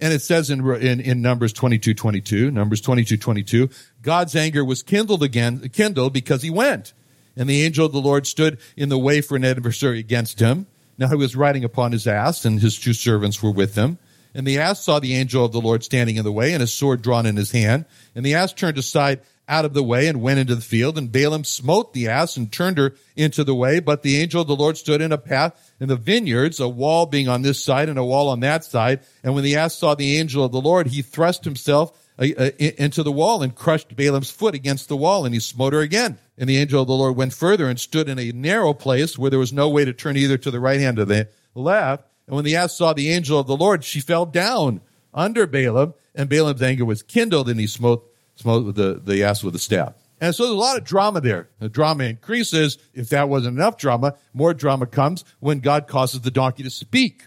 And 0.00 0.12
it 0.12 0.22
says 0.22 0.50
in, 0.50 0.66
in, 0.76 1.00
in 1.00 1.22
Numbers 1.22 1.52
22, 1.52 1.94
22, 1.94 2.50
Numbers 2.50 2.80
22, 2.80 3.16
22, 3.18 3.68
God's 4.02 4.34
anger 4.34 4.64
was 4.64 4.82
kindled 4.82 5.22
again, 5.22 5.68
kindled 5.68 6.12
because 6.12 6.42
he 6.42 6.50
went. 6.50 6.94
And 7.36 7.48
the 7.48 7.62
angel 7.62 7.86
of 7.86 7.92
the 7.92 8.00
Lord 8.00 8.26
stood 8.26 8.58
in 8.76 8.88
the 8.88 8.98
way 8.98 9.20
for 9.20 9.36
an 9.36 9.44
adversary 9.44 9.98
against 9.98 10.40
him. 10.40 10.66
Now 10.98 11.08
he 11.08 11.16
was 11.16 11.36
riding 11.36 11.64
upon 11.64 11.92
his 11.92 12.06
ass 12.06 12.44
and 12.44 12.60
his 12.60 12.78
two 12.78 12.92
servants 12.92 13.42
were 13.42 13.52
with 13.52 13.74
him. 13.74 13.98
And 14.34 14.46
the 14.46 14.58
ass 14.58 14.84
saw 14.84 15.00
the 15.00 15.14
angel 15.14 15.44
of 15.44 15.52
the 15.52 15.60
Lord 15.60 15.82
standing 15.82 16.16
in 16.16 16.24
the 16.24 16.32
way 16.32 16.52
and 16.52 16.60
his 16.60 16.72
sword 16.72 17.02
drawn 17.02 17.26
in 17.26 17.36
his 17.36 17.50
hand. 17.50 17.84
And 18.14 18.24
the 18.24 18.34
ass 18.34 18.52
turned 18.52 18.78
aside 18.78 19.20
out 19.50 19.64
of 19.64 19.74
the 19.74 19.82
way 19.82 20.06
and 20.06 20.22
went 20.22 20.38
into 20.38 20.54
the 20.54 20.60
field. 20.62 20.96
And 20.96 21.10
Balaam 21.10 21.44
smote 21.44 21.92
the 21.92 22.08
ass 22.08 22.36
and 22.36 22.50
turned 22.50 22.78
her 22.78 22.94
into 23.16 23.42
the 23.42 23.54
way. 23.54 23.80
But 23.80 24.02
the 24.02 24.18
angel 24.18 24.40
of 24.40 24.46
the 24.46 24.56
Lord 24.56 24.78
stood 24.78 25.02
in 25.02 25.12
a 25.12 25.18
path 25.18 25.72
in 25.80 25.88
the 25.88 25.96
vineyards, 25.96 26.60
a 26.60 26.68
wall 26.68 27.04
being 27.04 27.28
on 27.28 27.42
this 27.42 27.62
side 27.62 27.88
and 27.88 27.98
a 27.98 28.04
wall 28.04 28.28
on 28.28 28.40
that 28.40 28.64
side. 28.64 29.00
And 29.24 29.34
when 29.34 29.44
the 29.44 29.56
ass 29.56 29.74
saw 29.74 29.94
the 29.94 30.18
angel 30.18 30.44
of 30.44 30.52
the 30.52 30.60
Lord, 30.60 30.86
he 30.86 31.02
thrust 31.02 31.44
himself 31.44 31.92
uh, 32.18 32.28
uh, 32.38 32.50
into 32.58 33.02
the 33.02 33.10
wall 33.10 33.42
and 33.42 33.54
crushed 33.54 33.96
Balaam's 33.96 34.30
foot 34.30 34.54
against 34.54 34.88
the 34.88 34.96
wall 34.96 35.24
and 35.24 35.34
he 35.34 35.40
smote 35.40 35.72
her 35.72 35.80
again. 35.80 36.18
And 36.38 36.48
the 36.48 36.58
angel 36.58 36.80
of 36.80 36.86
the 36.86 36.94
Lord 36.94 37.16
went 37.16 37.34
further 37.34 37.68
and 37.68 37.78
stood 37.80 38.08
in 38.08 38.18
a 38.18 38.32
narrow 38.32 38.72
place 38.72 39.18
where 39.18 39.30
there 39.30 39.38
was 39.38 39.52
no 39.52 39.68
way 39.68 39.84
to 39.84 39.92
turn 39.92 40.16
either 40.16 40.38
to 40.38 40.50
the 40.50 40.60
right 40.60 40.80
hand 40.80 40.98
or 40.98 41.04
the 41.04 41.28
left. 41.54 42.04
And 42.26 42.36
when 42.36 42.44
the 42.44 42.56
ass 42.56 42.76
saw 42.76 42.92
the 42.92 43.10
angel 43.10 43.38
of 43.38 43.46
the 43.48 43.56
Lord, 43.56 43.82
she 43.82 44.00
fell 44.00 44.26
down 44.26 44.80
under 45.12 45.46
Balaam 45.46 45.94
and 46.14 46.28
Balaam's 46.28 46.62
anger 46.62 46.84
was 46.84 47.02
kindled 47.02 47.48
and 47.48 47.58
he 47.58 47.66
smote, 47.66 48.06
smote 48.40 48.74
the, 48.74 49.00
the 49.02 49.24
ass 49.24 49.42
with 49.42 49.54
a 49.54 49.58
staff. 49.58 49.94
And 50.20 50.34
so 50.34 50.44
there's 50.44 50.54
a 50.54 50.58
lot 50.58 50.76
of 50.76 50.84
drama 50.84 51.20
there. 51.20 51.48
The 51.60 51.68
drama 51.68 52.04
increases. 52.04 52.78
If 52.92 53.08
that 53.10 53.28
wasn't 53.28 53.56
enough 53.56 53.78
drama, 53.78 54.16
more 54.34 54.52
drama 54.52 54.86
comes 54.86 55.24
when 55.40 55.60
God 55.60 55.86
causes 55.86 56.20
the 56.20 56.30
donkey 56.30 56.62
to 56.62 56.70
speak. 56.70 57.24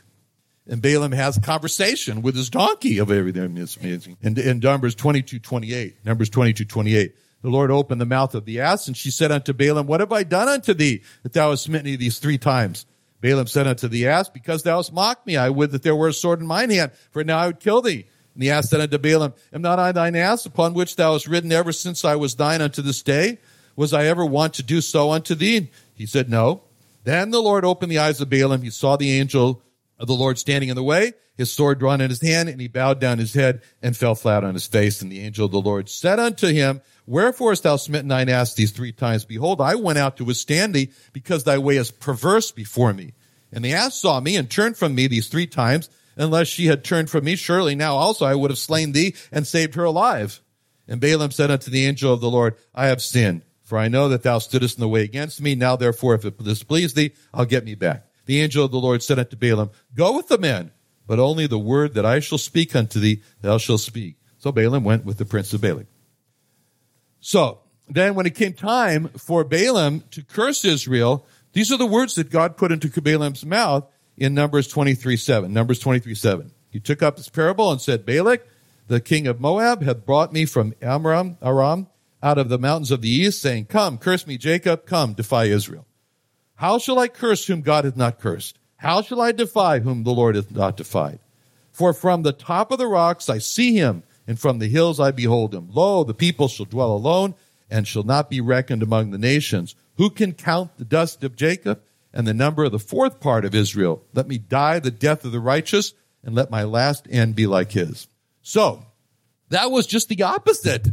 And 0.68 0.82
Balaam 0.82 1.12
has 1.12 1.38
conversation 1.40 2.22
with 2.22 2.36
his 2.36 2.50
donkey 2.50 3.00
of 3.00 3.12
everything. 3.12 3.58
It's 3.58 3.76
amazing. 3.78 4.18
And 4.22 4.38
in 4.38 4.60
Numbers 4.60 4.96
22, 4.96 5.40
28, 5.40 6.06
Numbers 6.06 6.30
22, 6.30 6.66
28, 6.66 7.16
the 7.42 7.50
Lord 7.50 7.72
opened 7.72 8.00
the 8.00 8.06
mouth 8.06 8.36
of 8.36 8.46
the 8.46 8.62
ass 8.62 8.88
and 8.88 8.96
she 8.96 9.12
said 9.12 9.32
unto 9.32 9.52
Balaam, 9.52 9.88
what 9.88 10.00
have 10.00 10.14
I 10.14 10.24
done 10.24 10.48
unto 10.48 10.74
thee 10.74 11.02
that 11.24 11.34
thou 11.34 11.50
hast 11.50 11.64
smitten 11.64 11.92
me 11.92 11.96
these 11.98 12.20
three 12.20 12.38
times? 12.38 12.86
Balaam 13.20 13.48
said 13.48 13.68
unto 13.68 13.88
the 13.88 14.08
ass, 14.08 14.30
because 14.30 14.64
thou 14.64 14.78
hast 14.78 14.94
mocked 14.94 15.26
me, 15.26 15.38
I 15.38 15.50
would 15.50 15.72
that 15.72 15.82
there 15.82 15.96
were 15.96 16.10
a 16.10 16.14
sword 16.14 16.42
in 16.42 16.48
mine 16.48 16.70
hand, 16.70 16.92
for 17.12 17.24
now 17.24 17.38
I 17.38 17.48
would 17.48 17.60
kill 17.60 17.82
thee. 17.82 18.06
And 18.34 18.42
the 18.42 18.52
ass 18.52 18.70
said 18.70 18.82
unto 18.82 18.98
Balaam, 18.98 19.34
Am 19.54 19.62
not 19.62 19.80
I 19.80 19.92
thine 19.92 20.16
ass, 20.16 20.46
upon 20.46 20.74
which 20.74 20.96
thou 20.96 21.14
hast 21.14 21.28
ridden 21.28 21.52
ever 21.52 21.72
since 21.72 22.04
I 22.04 22.16
was 22.16 22.36
thine 22.36 22.62
unto 22.62 22.82
this 22.82 23.02
day? 23.02 23.38
Was 23.76 23.94
I 23.94 24.06
ever 24.06 24.26
wont 24.26 24.56
to 24.56 24.64
do 24.64 24.82
so 24.82 25.12
unto 25.12 25.36
thee? 25.36 25.70
He 25.96 26.06
said, 26.06 26.30
No. 26.30 26.64
Then 27.04 27.32
the 27.32 27.42
Lord 27.42 27.66
opened 27.66 27.92
the 27.92 28.00
eyes 28.00 28.22
of 28.22 28.30
Balaam. 28.30 28.62
He 28.62 28.70
saw 28.70 28.96
the 28.96 29.12
angel 29.20 29.62
of 30.00 30.08
the 30.08 30.14
Lord 30.14 30.40
standing 30.40 30.70
in 30.70 30.76
the 30.76 30.84
way, 30.84 31.14
his 31.36 31.52
sword 31.52 31.80
drawn 31.80 32.02
in 32.02 32.10
his 32.10 32.22
hand, 32.22 32.50
and 32.50 32.62
he 32.62 32.68
bowed 32.68 33.00
down 33.00 33.18
his 33.18 33.34
head 33.34 33.62
and 33.82 33.96
fell 33.96 34.16
flat 34.16 34.44
on 34.44 34.54
his 34.54 34.68
face. 34.68 35.02
And 35.02 35.12
the 35.12 35.22
angel 35.22 35.46
of 35.46 35.52
the 35.52 35.62
Lord 35.62 35.90
said 35.90 36.20
unto 36.20 36.48
him, 36.48 36.82
Wherefore 37.06 37.52
hast 37.52 37.64
thou 37.64 37.76
smitten 37.76 38.08
thine 38.08 38.30
ass 38.30 38.54
these 38.54 38.72
three 38.72 38.92
times? 38.92 39.26
Behold, 39.26 39.60
I 39.60 39.76
went 39.76 40.00
out 40.00 40.18
to 40.18 40.26
withstand 40.26 40.74
thee, 40.74 40.92
because 41.12 41.44
thy 41.44 41.58
way 41.58 41.78
is 41.78 41.92
perverse 41.92 42.52
before 42.52 42.94
me. 42.94 43.14
And 43.52 43.64
the 43.64 43.74
ass 43.74 43.96
saw 43.96 44.20
me 44.20 44.36
and 44.36 44.50
turned 44.50 44.78
from 44.78 44.96
me 44.96 45.08
these 45.08 45.28
three 45.28 45.48
times. 45.48 45.90
Unless 46.16 46.48
she 46.48 46.68
had 46.68 46.84
turned 46.84 47.10
from 47.10 47.26
me, 47.26 47.36
surely 47.36 47.76
now 47.76 47.96
also 47.96 48.26
I 48.26 48.36
would 48.36 48.52
have 48.52 48.58
slain 48.58 48.92
thee 48.92 49.16
and 49.32 49.48
saved 49.48 49.76
her 49.76 49.84
alive. 49.84 50.42
And 50.88 51.02
Balaam 51.02 51.32
said 51.32 51.50
unto 51.50 51.72
the 51.72 51.86
angel 51.86 52.14
of 52.14 52.22
the 52.22 52.30
Lord, 52.30 52.56
I 52.76 52.88
have 52.88 53.02
sinned, 53.02 53.44
for 53.64 53.78
I 53.78 53.88
know 53.88 54.10
that 54.10 54.24
thou 54.24 54.40
stoodest 54.40 54.76
in 54.76 54.82
the 54.82 54.88
way 54.88 55.04
against 55.04 55.42
me. 55.42 55.56
Now 55.56 55.76
therefore, 55.76 56.16
if 56.16 56.26
it 56.26 56.38
displease 56.38 56.94
thee, 56.94 57.14
I'll 57.34 57.46
get 57.46 57.66
me 57.66 57.76
back. 57.76 58.06
The 58.26 58.42
angel 58.42 58.66
of 58.66 58.72
the 58.72 58.80
Lord 58.80 59.02
said 59.02 59.20
unto 59.20 59.36
Balaam, 59.36 59.72
Go 59.96 60.16
with 60.16 60.28
the 60.28 60.38
men, 60.38 60.72
but 61.08 61.20
only 61.20 61.48
the 61.48 61.60
word 61.60 61.94
that 61.96 62.06
I 62.06 62.20
shall 62.20 62.38
speak 62.38 62.76
unto 62.76 63.00
thee, 63.00 63.22
thou 63.42 63.58
shalt 63.58 63.82
speak. 63.82 64.18
So 64.38 64.52
Balaam 64.52 64.84
went 64.84 65.06
with 65.06 65.18
the 65.18 65.26
prince 65.26 65.54
of 65.54 65.62
Balak. 65.62 65.88
So 67.22 67.60
then 67.88 68.16
when 68.16 68.26
it 68.26 68.36
came 68.36 68.54
time 68.54 69.08
for 69.18 69.46
Balaam 69.46 70.04
to 70.12 70.22
curse 70.22 70.66
Israel, 70.66 71.26
these 71.54 71.72
are 71.72 71.78
the 71.78 71.86
words 71.86 72.16
that 72.16 72.30
God 72.30 72.58
put 72.58 72.72
into 72.72 72.90
Balaam's 73.02 73.46
mouth 73.46 73.90
in 74.18 74.34
Numbers 74.34 74.68
23 74.68 75.18
7. 75.18 75.54
Numbers 75.54 75.80
23 75.80 76.16
7. 76.16 76.52
He 76.70 76.80
took 76.80 77.04
up 77.04 77.18
this 77.18 77.30
parable 77.30 77.72
and 77.72 77.80
said, 77.80 78.06
Balak, 78.06 78.48
the 78.88 79.00
king 79.00 79.28
of 79.28 79.40
Moab, 79.40 79.84
hath 79.84 80.06
brought 80.06 80.34
me 80.34 80.46
from 80.46 80.74
Amram, 80.82 81.38
Aram, 81.42 81.88
out 82.22 82.38
of 82.38 82.50
the 82.50 82.58
mountains 82.58 82.92
of 82.92 83.02
the 83.02 83.10
east, 83.10 83.42
saying, 83.42 83.66
Come, 83.66 83.98
curse 83.98 84.26
me, 84.26 84.38
Jacob, 84.38 84.86
come, 84.86 85.14
defy 85.14 85.46
Israel. 85.46 85.86
How 86.56 86.78
shall 86.78 87.00
I 87.00 87.08
curse 87.08 87.46
whom 87.46 87.62
God 87.62 87.86
hath 87.86 87.98
not 87.98 88.20
cursed? 88.20 88.58
How 88.78 89.02
shall 89.02 89.22
I 89.22 89.32
defy 89.32 89.80
whom 89.80 90.04
the 90.04 90.12
Lord 90.12 90.36
hath 90.36 90.52
not 90.52 90.78
defied? 90.78 91.20
For 91.72 91.94
from 91.94 92.24
the 92.24 92.34
top 92.34 92.72
of 92.72 92.78
the 92.78 92.88
rocks 92.88 93.30
I 93.30 93.38
see 93.40 93.74
him, 93.74 94.04
and 94.28 94.40
from 94.40 94.60
the 94.60 94.68
hills 94.68 95.00
I 95.00 95.12
behold 95.12 95.54
him. 95.54 95.70
Lo, 95.72 96.04
the 96.04 96.14
people 96.14 96.48
shall 96.48 96.66
dwell 96.66 96.92
alone, 96.92 97.36
and 97.70 97.88
shall 97.88 98.04
not 98.04 98.30
be 98.30 98.42
reckoned 98.42 98.84
among 98.84 99.12
the 99.12 99.18
nations. 99.18 99.76
Who 99.98 100.10
can 100.10 100.34
count 100.34 100.78
the 100.78 100.86
dust 100.86 101.24
of 101.24 101.36
Jacob, 101.36 101.82
and 102.14 102.28
the 102.28 102.34
number 102.34 102.64
of 102.64 102.72
the 102.72 102.80
fourth 102.80 103.20
part 103.20 103.46
of 103.46 103.56
Israel? 103.56 104.04
Let 104.14 104.28
me 104.28 104.38
die 104.38 104.80
the 104.80 104.92
death 104.92 105.26
of 105.26 105.32
the 105.32 105.40
righteous, 105.40 105.94
and 106.24 106.36
let 106.36 106.52
my 106.52 106.64
last 106.64 107.08
end 107.10 107.36
be 107.36 107.48
like 107.48 107.72
his. 107.72 108.08
So, 108.42 108.86
that 109.50 109.72
was 109.72 109.88
just 109.88 110.10
the 110.10 110.24
opposite 110.24 110.88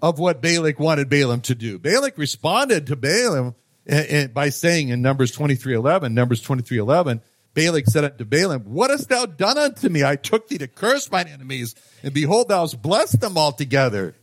of 0.00 0.18
what 0.18 0.42
Balak 0.42 0.78
wanted 0.78 1.08
Balaam 1.08 1.40
to 1.42 1.54
do. 1.54 1.78
Balak 1.78 2.18
responded 2.18 2.86
to 2.86 2.96
Balaam 2.96 3.54
and, 3.86 4.06
and 4.08 4.34
by 4.34 4.50
saying 4.50 4.88
in 4.88 5.02
Numbers 5.02 5.32
23:11, 5.32 6.12
Numbers 6.12 6.42
23:11, 6.42 7.20
Balak 7.54 7.86
said 7.86 8.04
unto 8.04 8.24
Balaam, 8.24 8.62
What 8.64 8.90
hast 8.90 9.08
thou 9.08 9.26
done 9.26 9.56
unto 9.56 9.88
me? 9.88 10.04
I 10.04 10.16
took 10.16 10.48
thee 10.48 10.58
to 10.58 10.68
curse 10.68 11.10
mine 11.10 11.28
enemies, 11.28 11.74
and 12.02 12.12
behold, 12.12 12.48
thou 12.48 12.60
hast 12.60 12.82
blessed 12.82 13.20
them 13.20 13.38
altogether. 13.38 14.14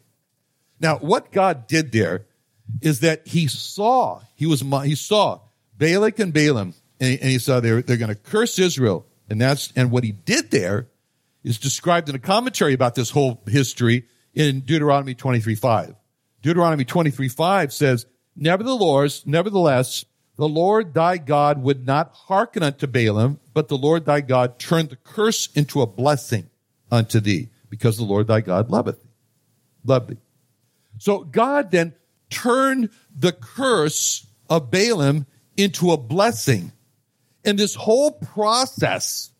Now, 0.79 0.97
what 0.97 1.31
God 1.31 1.67
did 1.67 1.91
there 1.91 2.25
is 2.81 2.99
that 2.99 3.27
he 3.27 3.47
saw, 3.47 4.21
he 4.35 4.45
was, 4.45 4.61
he 4.83 4.95
saw 4.95 5.39
Balak 5.83 6.17
and 6.19 6.31
Balaam, 6.31 6.73
and, 7.01 7.19
and 7.19 7.29
he 7.29 7.37
saw 7.39 7.59
they're, 7.59 7.81
they're 7.81 7.97
going 7.97 8.07
to 8.07 8.15
curse 8.15 8.57
Israel. 8.57 9.05
And 9.29 9.41
that's, 9.41 9.73
and 9.75 9.91
what 9.91 10.05
he 10.05 10.13
did 10.13 10.49
there 10.49 10.87
is 11.43 11.59
described 11.59 12.07
in 12.07 12.15
a 12.15 12.19
commentary 12.19 12.73
about 12.73 12.95
this 12.95 13.09
whole 13.09 13.43
history 13.47 14.05
in 14.33 14.61
Deuteronomy 14.61 15.13
23, 15.13 15.55
5. 15.55 15.95
Deuteronomy 16.41 16.85
23, 16.85 17.27
5 17.27 17.73
says, 17.73 18.05
Nevertheless, 18.33 19.25
nevertheless, 19.25 20.05
the 20.37 20.47
Lord 20.47 20.93
thy 20.93 21.17
God 21.17 21.61
would 21.61 21.85
not 21.85 22.13
hearken 22.13 22.63
unto 22.63 22.87
Balaam, 22.87 23.41
but 23.53 23.67
the 23.67 23.77
Lord 23.77 24.05
thy 24.05 24.21
God 24.21 24.59
turned 24.59 24.89
the 24.89 24.95
curse 24.95 25.49
into 25.53 25.81
a 25.81 25.85
blessing 25.85 26.49
unto 26.89 27.19
thee, 27.19 27.49
because 27.69 27.97
the 27.97 28.05
Lord 28.05 28.27
thy 28.27 28.39
God 28.39 28.71
loveth 28.71 29.03
thee. 29.03 29.09
Loved 29.83 30.11
thee. 30.11 30.17
So 30.97 31.25
God 31.25 31.71
then 31.71 31.93
turned 32.29 32.89
the 33.13 33.33
curse 33.33 34.25
of 34.49 34.71
Balaam 34.71 35.25
into 35.57 35.91
a 35.91 35.97
blessing. 35.97 36.71
And 37.45 37.57
this 37.57 37.75
whole 37.75 38.11
process, 38.11 39.31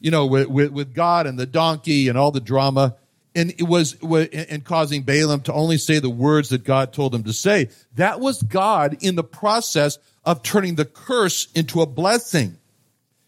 you 0.00 0.10
know, 0.10 0.26
with, 0.26 0.48
with, 0.48 0.72
with 0.72 0.94
God 0.94 1.26
and 1.26 1.38
the 1.38 1.46
donkey 1.46 2.08
and 2.08 2.16
all 2.16 2.30
the 2.30 2.40
drama, 2.40 2.96
and 3.34 3.50
it 3.52 3.62
was 3.62 3.96
and 4.02 4.64
causing 4.64 5.02
Balaam 5.02 5.42
to 5.42 5.52
only 5.52 5.78
say 5.78 5.98
the 5.98 6.10
words 6.10 6.48
that 6.48 6.64
God 6.64 6.92
told 6.92 7.14
him 7.14 7.24
to 7.24 7.32
say. 7.32 7.68
That 7.94 8.20
was 8.20 8.42
God 8.42 8.96
in 9.00 9.14
the 9.14 9.24
process 9.24 9.98
of 10.24 10.42
turning 10.42 10.74
the 10.74 10.84
curse 10.84 11.46
into 11.54 11.80
a 11.80 11.86
blessing. 11.86 12.58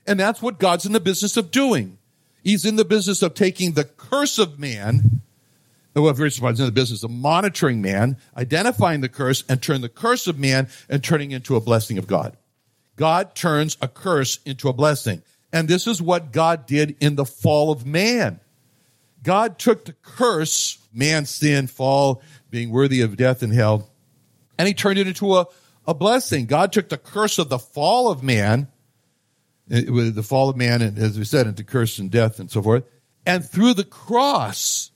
And 0.06 0.18
that's 0.18 0.42
what 0.42 0.58
God's 0.58 0.86
in 0.86 0.92
the 0.92 1.00
business 1.00 1.36
of 1.36 1.50
doing. 1.50 1.98
He's 2.42 2.64
in 2.64 2.76
the 2.76 2.84
business 2.84 3.22
of 3.22 3.34
taking 3.34 3.72
the 3.72 3.84
curse 3.84 4.38
of 4.38 4.58
man, 4.58 5.20
well, 5.94 6.08
of 6.08 6.20
all, 6.20 6.24
he's 6.24 6.60
in 6.60 6.66
the 6.66 6.72
business 6.72 7.02
of 7.02 7.10
monitoring 7.10 7.82
man, 7.82 8.16
identifying 8.36 9.00
the 9.00 9.08
curse, 9.08 9.42
and 9.48 9.60
turn 9.60 9.80
the 9.80 9.88
curse 9.88 10.26
of 10.26 10.38
man 10.38 10.68
and 10.88 11.02
turning 11.02 11.32
into 11.32 11.56
a 11.56 11.60
blessing 11.60 11.98
of 11.98 12.06
God. 12.06 12.36
God 12.96 13.34
turns 13.34 13.76
a 13.80 13.88
curse 13.88 14.38
into 14.44 14.68
a 14.68 14.72
blessing. 14.72 15.22
And 15.52 15.66
this 15.66 15.86
is 15.86 16.00
what 16.00 16.32
God 16.32 16.66
did 16.66 16.96
in 17.00 17.16
the 17.16 17.24
fall 17.24 17.72
of 17.72 17.84
man. 17.84 18.40
God 19.22 19.58
took 19.58 19.84
the 19.84 19.94
curse, 19.94 20.78
man's 20.92 21.30
sin, 21.30 21.66
fall, 21.66 22.22
being 22.50 22.70
worthy 22.70 23.00
of 23.00 23.16
death 23.16 23.42
and 23.42 23.52
hell, 23.52 23.90
and 24.58 24.68
he 24.68 24.74
turned 24.74 24.98
it 24.98 25.06
into 25.06 25.36
a, 25.36 25.46
a 25.86 25.94
blessing. 25.94 26.46
God 26.46 26.72
took 26.72 26.88
the 26.88 26.98
curse 26.98 27.38
of 27.38 27.48
the 27.48 27.58
fall 27.58 28.10
of 28.10 28.22
man, 28.22 28.68
the 29.66 30.22
fall 30.22 30.48
of 30.48 30.56
man, 30.56 30.82
and 30.82 30.98
as 30.98 31.18
we 31.18 31.24
said, 31.24 31.46
into 31.46 31.64
curse 31.64 31.98
and 31.98 32.10
death 32.10 32.38
and 32.40 32.50
so 32.50 32.62
forth, 32.62 32.84
and 33.24 33.44
through 33.44 33.74
the 33.74 33.84
cross, 33.84 34.90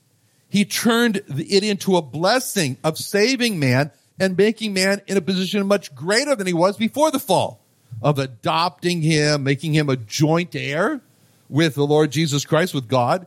he 0.54 0.64
turned 0.64 1.20
it 1.26 1.64
into 1.64 1.96
a 1.96 2.00
blessing 2.00 2.76
of 2.84 2.96
saving 2.96 3.58
man 3.58 3.90
and 4.20 4.37
making 4.37 4.73
man 4.73 5.02
in 5.08 5.16
a 5.16 5.20
position 5.20 5.66
much 5.66 5.92
greater 5.96 6.37
than 6.37 6.46
he 6.46 6.52
was 6.52 6.76
before 6.76 7.11
the 7.11 7.18
fall, 7.18 7.61
of 8.00 8.20
adopting 8.20 9.02
him, 9.02 9.42
making 9.42 9.75
him 9.75 9.88
a 9.88 9.96
joint 9.96 10.54
heir 10.54 11.00
with 11.49 11.75
the 11.75 11.84
Lord 11.84 12.12
Jesus 12.12 12.44
Christ, 12.44 12.73
with 12.73 12.87
God, 12.87 13.26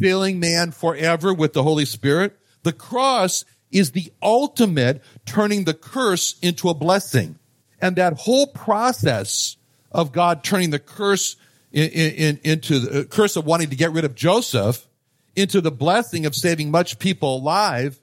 filling 0.00 0.40
man 0.40 0.72
forever 0.72 1.32
with 1.32 1.52
the 1.52 1.62
Holy 1.62 1.84
Spirit. 1.84 2.36
The 2.64 2.72
cross 2.72 3.44
is 3.70 3.92
the 3.92 4.12
ultimate 4.20 5.00
turning 5.26 5.66
the 5.66 5.74
curse 5.74 6.36
into 6.42 6.68
a 6.68 6.74
blessing. 6.74 7.38
And 7.80 7.94
that 7.94 8.14
whole 8.14 8.48
process 8.48 9.56
of 9.92 10.10
God 10.10 10.42
turning 10.42 10.70
the 10.70 10.80
curse 10.80 11.36
in, 11.70 11.88
in, 11.90 12.40
into 12.42 12.80
the 12.80 13.00
uh, 13.02 13.04
curse 13.04 13.36
of 13.36 13.46
wanting 13.46 13.70
to 13.70 13.76
get 13.76 13.92
rid 13.92 14.04
of 14.04 14.16
Joseph 14.16 14.88
into 15.36 15.60
the 15.60 15.70
blessing 15.70 16.26
of 16.26 16.34
saving 16.34 16.70
much 16.70 16.98
people 16.98 17.36
alive 17.36 18.00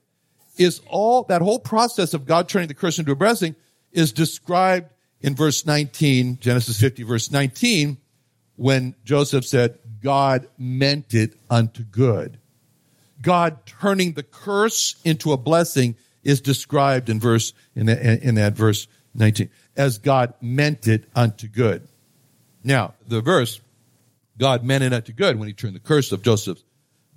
is 0.57 0.81
all 0.87 1.23
that 1.23 1.41
whole 1.41 1.59
process 1.59 2.13
of 2.13 2.25
God 2.25 2.49
turning 2.49 2.67
the 2.67 2.73
curse 2.73 2.99
into 2.99 3.11
a 3.11 3.15
blessing 3.15 3.55
is 3.91 4.11
described 4.11 4.91
in 5.21 5.35
verse 5.35 5.65
19, 5.65 6.39
Genesis 6.39 6.79
50 6.79 7.03
verse 7.03 7.31
19, 7.31 7.97
when 8.55 8.95
Joseph 9.03 9.45
said, 9.45 9.77
God 10.01 10.47
meant 10.57 11.13
it 11.13 11.35
unto 11.49 11.83
good. 11.83 12.39
God 13.21 13.65
turning 13.65 14.13
the 14.13 14.23
curse 14.23 14.95
into 15.03 15.31
a 15.31 15.37
blessing 15.37 15.95
is 16.23 16.41
described 16.41 17.09
in 17.09 17.19
verse, 17.19 17.53
in, 17.75 17.87
in 17.89 18.35
that 18.35 18.53
verse 18.53 18.87
19, 19.13 19.49
as 19.75 19.97
God 19.99 20.33
meant 20.41 20.87
it 20.87 21.05
unto 21.15 21.47
good. 21.47 21.87
Now, 22.63 22.93
the 23.07 23.21
verse, 23.21 23.61
God 24.37 24.63
meant 24.63 24.83
it 24.83 24.93
unto 24.93 25.13
good 25.13 25.37
when 25.37 25.47
he 25.47 25.53
turned 25.53 25.75
the 25.75 25.79
curse 25.79 26.11
of 26.11 26.23
Joseph's 26.23 26.63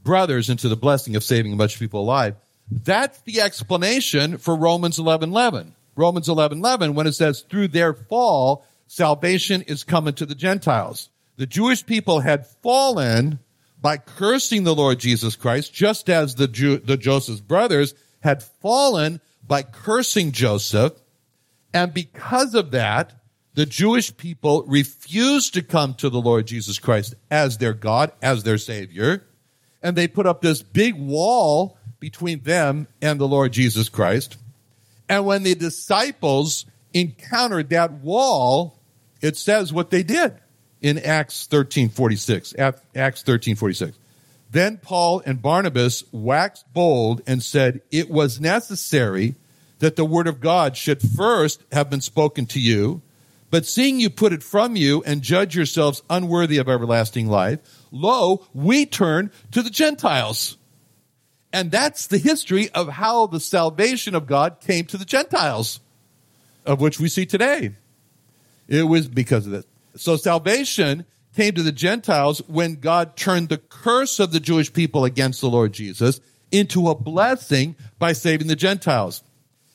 brothers 0.04 0.50
into 0.50 0.68
the 0.68 0.76
blessing 0.76 1.16
of 1.16 1.24
saving 1.24 1.52
a 1.52 1.56
bunch 1.56 1.74
of 1.74 1.80
people 1.80 2.00
alive. 2.00 2.36
That's 2.70 3.20
the 3.22 3.40
explanation 3.40 4.38
for 4.38 4.54
Romans 4.54 4.98
11, 4.98 5.30
11. 5.30 5.74
Romans 5.96 6.28
11, 6.28 6.58
11, 6.58 6.94
when 6.94 7.06
it 7.06 7.12
says, 7.12 7.44
through 7.48 7.68
their 7.68 7.94
fall, 7.94 8.64
salvation 8.86 9.62
is 9.62 9.84
coming 9.84 10.14
to 10.14 10.26
the 10.26 10.34
Gentiles. 10.34 11.08
The 11.36 11.46
Jewish 11.46 11.84
people 11.84 12.20
had 12.20 12.46
fallen 12.46 13.38
by 13.80 13.96
cursing 13.98 14.64
the 14.64 14.74
Lord 14.74 14.98
Jesus 14.98 15.36
Christ, 15.36 15.74
just 15.74 16.08
as 16.08 16.36
the, 16.36 16.48
Jew, 16.48 16.78
the 16.78 16.96
Joseph's 16.96 17.40
brothers 17.40 17.94
had 18.20 18.42
fallen 18.42 19.20
by 19.46 19.62
cursing 19.62 20.32
Joseph. 20.32 20.94
And 21.72 21.92
because 21.92 22.54
of 22.54 22.70
that, 22.70 23.12
the 23.54 23.66
Jewish 23.66 24.16
people 24.16 24.64
refused 24.66 25.54
to 25.54 25.62
come 25.62 25.94
to 25.94 26.08
the 26.08 26.20
Lord 26.20 26.46
Jesus 26.46 26.78
Christ 26.78 27.14
as 27.30 27.58
their 27.58 27.74
God, 27.74 28.12
as 28.22 28.42
their 28.42 28.58
Savior. 28.58 29.24
And 29.84 29.94
they 29.94 30.08
put 30.08 30.26
up 30.26 30.42
this 30.42 30.62
big 30.62 30.94
wall 30.94 31.76
between 32.00 32.40
them 32.40 32.88
and 33.00 33.20
the 33.20 33.28
Lord 33.28 33.52
Jesus 33.52 33.88
Christ. 33.88 34.36
And 35.08 35.26
when 35.26 35.44
the 35.44 35.54
disciples 35.54 36.64
encountered 36.92 37.68
that 37.68 37.92
wall, 37.92 38.78
it 39.20 39.36
says 39.36 39.72
what 39.72 39.90
they 39.90 40.02
did 40.02 40.34
in 40.80 40.98
Acts 40.98 41.46
13:46. 41.46 42.54
Acts 42.94 43.22
13:46. 43.22 43.96
Then 44.50 44.78
Paul 44.78 45.22
and 45.26 45.42
Barnabas 45.42 46.04
waxed 46.12 46.64
bold 46.72 47.20
and 47.26 47.42
said, 47.42 47.80
"It 47.90 48.10
was 48.10 48.40
necessary 48.40 49.34
that 49.80 49.96
the 49.96 50.04
word 50.04 50.26
of 50.26 50.40
God 50.40 50.76
should 50.76 51.02
first 51.02 51.62
have 51.72 51.90
been 51.90 52.00
spoken 52.00 52.46
to 52.46 52.60
you, 52.60 53.02
but 53.54 53.66
seeing 53.66 54.00
you 54.00 54.10
put 54.10 54.32
it 54.32 54.42
from 54.42 54.74
you 54.74 55.00
and 55.06 55.22
judge 55.22 55.54
yourselves 55.54 56.02
unworthy 56.10 56.58
of 56.58 56.68
everlasting 56.68 57.28
life, 57.28 57.60
lo, 57.92 58.44
we 58.52 58.84
turn 58.84 59.30
to 59.52 59.62
the 59.62 59.70
Gentiles." 59.70 60.56
And 61.52 61.70
that's 61.70 62.08
the 62.08 62.18
history 62.18 62.68
of 62.70 62.88
how 62.88 63.28
the 63.28 63.38
salvation 63.38 64.16
of 64.16 64.26
God 64.26 64.56
came 64.60 64.86
to 64.86 64.98
the 64.98 65.04
Gentiles, 65.04 65.78
of 66.66 66.80
which 66.80 66.98
we 66.98 67.08
see 67.08 67.26
today. 67.26 67.76
It 68.66 68.88
was 68.88 69.06
because 69.06 69.46
of 69.46 69.52
this. 69.52 69.66
So 69.96 70.16
salvation 70.16 71.04
came 71.36 71.54
to 71.54 71.62
the 71.62 71.70
Gentiles 71.70 72.42
when 72.48 72.80
God 72.80 73.16
turned 73.16 73.50
the 73.50 73.58
curse 73.58 74.18
of 74.18 74.32
the 74.32 74.40
Jewish 74.40 74.72
people 74.72 75.04
against 75.04 75.40
the 75.40 75.48
Lord 75.48 75.72
Jesus 75.72 76.20
into 76.50 76.88
a 76.88 76.96
blessing 76.96 77.76
by 78.00 78.14
saving 78.14 78.48
the 78.48 78.56
Gentiles. 78.56 79.22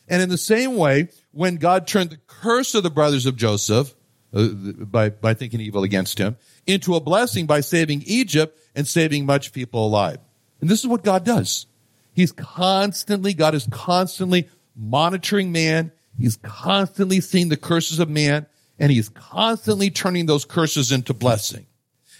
And 0.10 0.22
in 0.22 0.28
the 0.28 0.38
same 0.38 0.76
way, 0.76 1.08
when 1.40 1.56
God 1.56 1.88
turned 1.88 2.10
the 2.10 2.20
curse 2.28 2.76
of 2.76 2.84
the 2.84 2.90
brothers 2.90 3.26
of 3.26 3.38
Joseph, 3.38 3.96
uh, 4.34 4.50
by, 4.50 5.10
by 5.10 5.34
thinking 5.34 5.62
evil 5.62 5.84
against 5.84 6.18
him, 6.18 6.36
into 6.68 6.96
a 6.96 7.00
blessing 7.00 7.46
by 7.46 7.62
saving 7.62 8.04
Egypt 8.06 8.60
and 8.76 8.86
saving 8.86 9.26
much 9.26 9.54
people 9.54 9.86
alive. 9.86 10.18
And 10.60 10.70
this 10.70 10.82
is 10.82 10.88
what 10.88 11.02
God 11.02 11.24
does. 11.24 11.66
He's 12.12 12.34
constantly, 12.34 13.34
God 13.34 13.56
is 13.56 13.70
constantly 13.72 14.50
monitoring 14.76 15.54
man. 15.54 15.94
He's 16.18 16.36
constantly 16.36 17.22
seeing 17.22 17.48
the 17.48 17.56
curses 17.56 18.00
of 18.00 18.10
man 18.10 18.46
and 18.78 18.92
he's 18.92 19.08
constantly 19.08 19.90
turning 19.90 20.26
those 20.26 20.44
curses 20.44 20.92
into 20.92 21.14
blessing. 21.14 21.68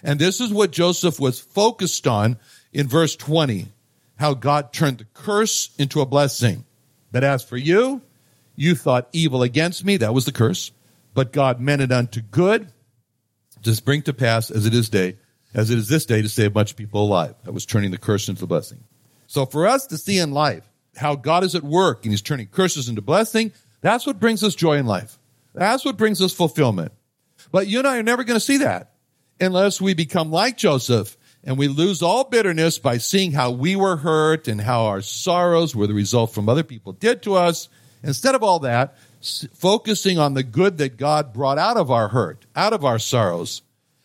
And 0.02 0.18
this 0.18 0.40
is 0.40 0.54
what 0.54 0.72
Joseph 0.72 1.20
was 1.20 1.42
focused 1.42 2.08
on 2.08 2.38
in 2.72 2.88
verse 2.88 3.18
20, 3.18 3.68
how 4.16 4.34
God 4.34 4.72
turned 4.72 5.00
the 5.00 5.08
curse 5.14 5.76
into 5.78 6.00
a 6.00 6.06
blessing. 6.06 6.64
But 7.12 7.26
as 7.26 7.44
for 7.44 7.58
you, 7.58 8.02
you 8.60 8.76
thought 8.76 9.08
evil 9.14 9.42
against 9.42 9.86
me. 9.86 9.98
That 9.98 10.14
was 10.14 10.26
the 10.26 10.32
curse. 10.32 10.72
But 11.14 11.32
God 11.32 11.60
meant 11.60 11.82
it 11.82 11.92
unto 11.92 12.22
good 12.22 12.72
to 13.64 13.82
bring 13.84 14.02
to 14.04 14.14
pass 14.14 14.52
as 14.52 14.66
it 14.66 14.74
is 14.74 14.90
day, 14.90 15.18
as 15.54 15.70
it 15.72 15.78
is 15.78 15.88
this 15.88 16.06
day 16.06 16.22
to 16.22 16.30
save 16.30 16.54
much 16.54 16.76
people 16.76 17.04
alive. 17.04 17.36
That 17.46 17.54
was 17.54 17.66
turning 17.66 17.92
the 17.92 17.98
curse 17.98 18.28
into 18.28 18.44
a 18.44 18.48
blessing. 18.48 18.84
So 19.28 19.46
for 19.46 19.68
us 19.68 19.88
to 19.88 19.98
see 19.98 20.20
in 20.20 20.32
life 20.32 20.64
how 20.98 21.16
God 21.16 21.44
is 21.44 21.56
at 21.56 21.64
work 21.64 22.04
and 22.04 22.12
he's 22.12 22.22
turning 22.22 22.48
curses 22.48 22.90
into 22.90 23.02
blessing, 23.02 23.54
that's 23.82 24.06
what 24.06 24.20
brings 24.20 24.44
us 24.44 24.56
joy 24.56 24.78
in 24.78 24.86
life. 24.86 25.18
That's 25.54 25.86
what 25.86 25.98
brings 25.98 26.22
us 26.22 26.34
fulfillment. 26.34 26.92
But 27.52 27.68
you 27.68 27.80
and 27.80 27.88
I 27.88 27.98
are 27.98 28.04
never 28.04 28.24
going 28.24 28.40
to 28.40 28.46
see 28.46 28.58
that 28.58 28.92
unless 29.40 29.80
we 29.80 29.94
become 29.94 30.32
like 30.32 30.58
Joseph 30.58 31.18
and 31.46 31.58
we 31.58 31.70
lose 31.70 32.02
all 32.02 32.26
bitterness 32.26 32.78
by 32.78 32.98
seeing 32.98 33.32
how 33.32 33.52
we 33.52 33.78
were 33.78 33.96
hurt 33.96 34.48
and 34.48 34.60
how 34.60 34.86
our 34.86 35.02
sorrows 35.02 35.76
were 35.76 35.88
the 35.88 35.94
result 35.94 36.34
from 36.34 36.50
other 36.50 36.64
people 36.64 36.92
did 36.92 37.24
to 37.24 37.36
us. 37.36 37.70
Instead 38.04 38.36
of 38.36 38.44
all 38.44 38.60
that, 38.60 38.96
focusing 39.54 40.18
on 40.18 40.34
the 40.34 40.44
good 40.44 40.78
that 40.78 40.98
God 40.98 41.34
brought 41.34 41.58
out 41.58 41.78
of 41.78 41.92
our 41.92 42.10
hurt, 42.10 42.46
out 42.56 42.74
of 42.74 42.86
our 42.86 43.00
sorrows. 43.00 43.62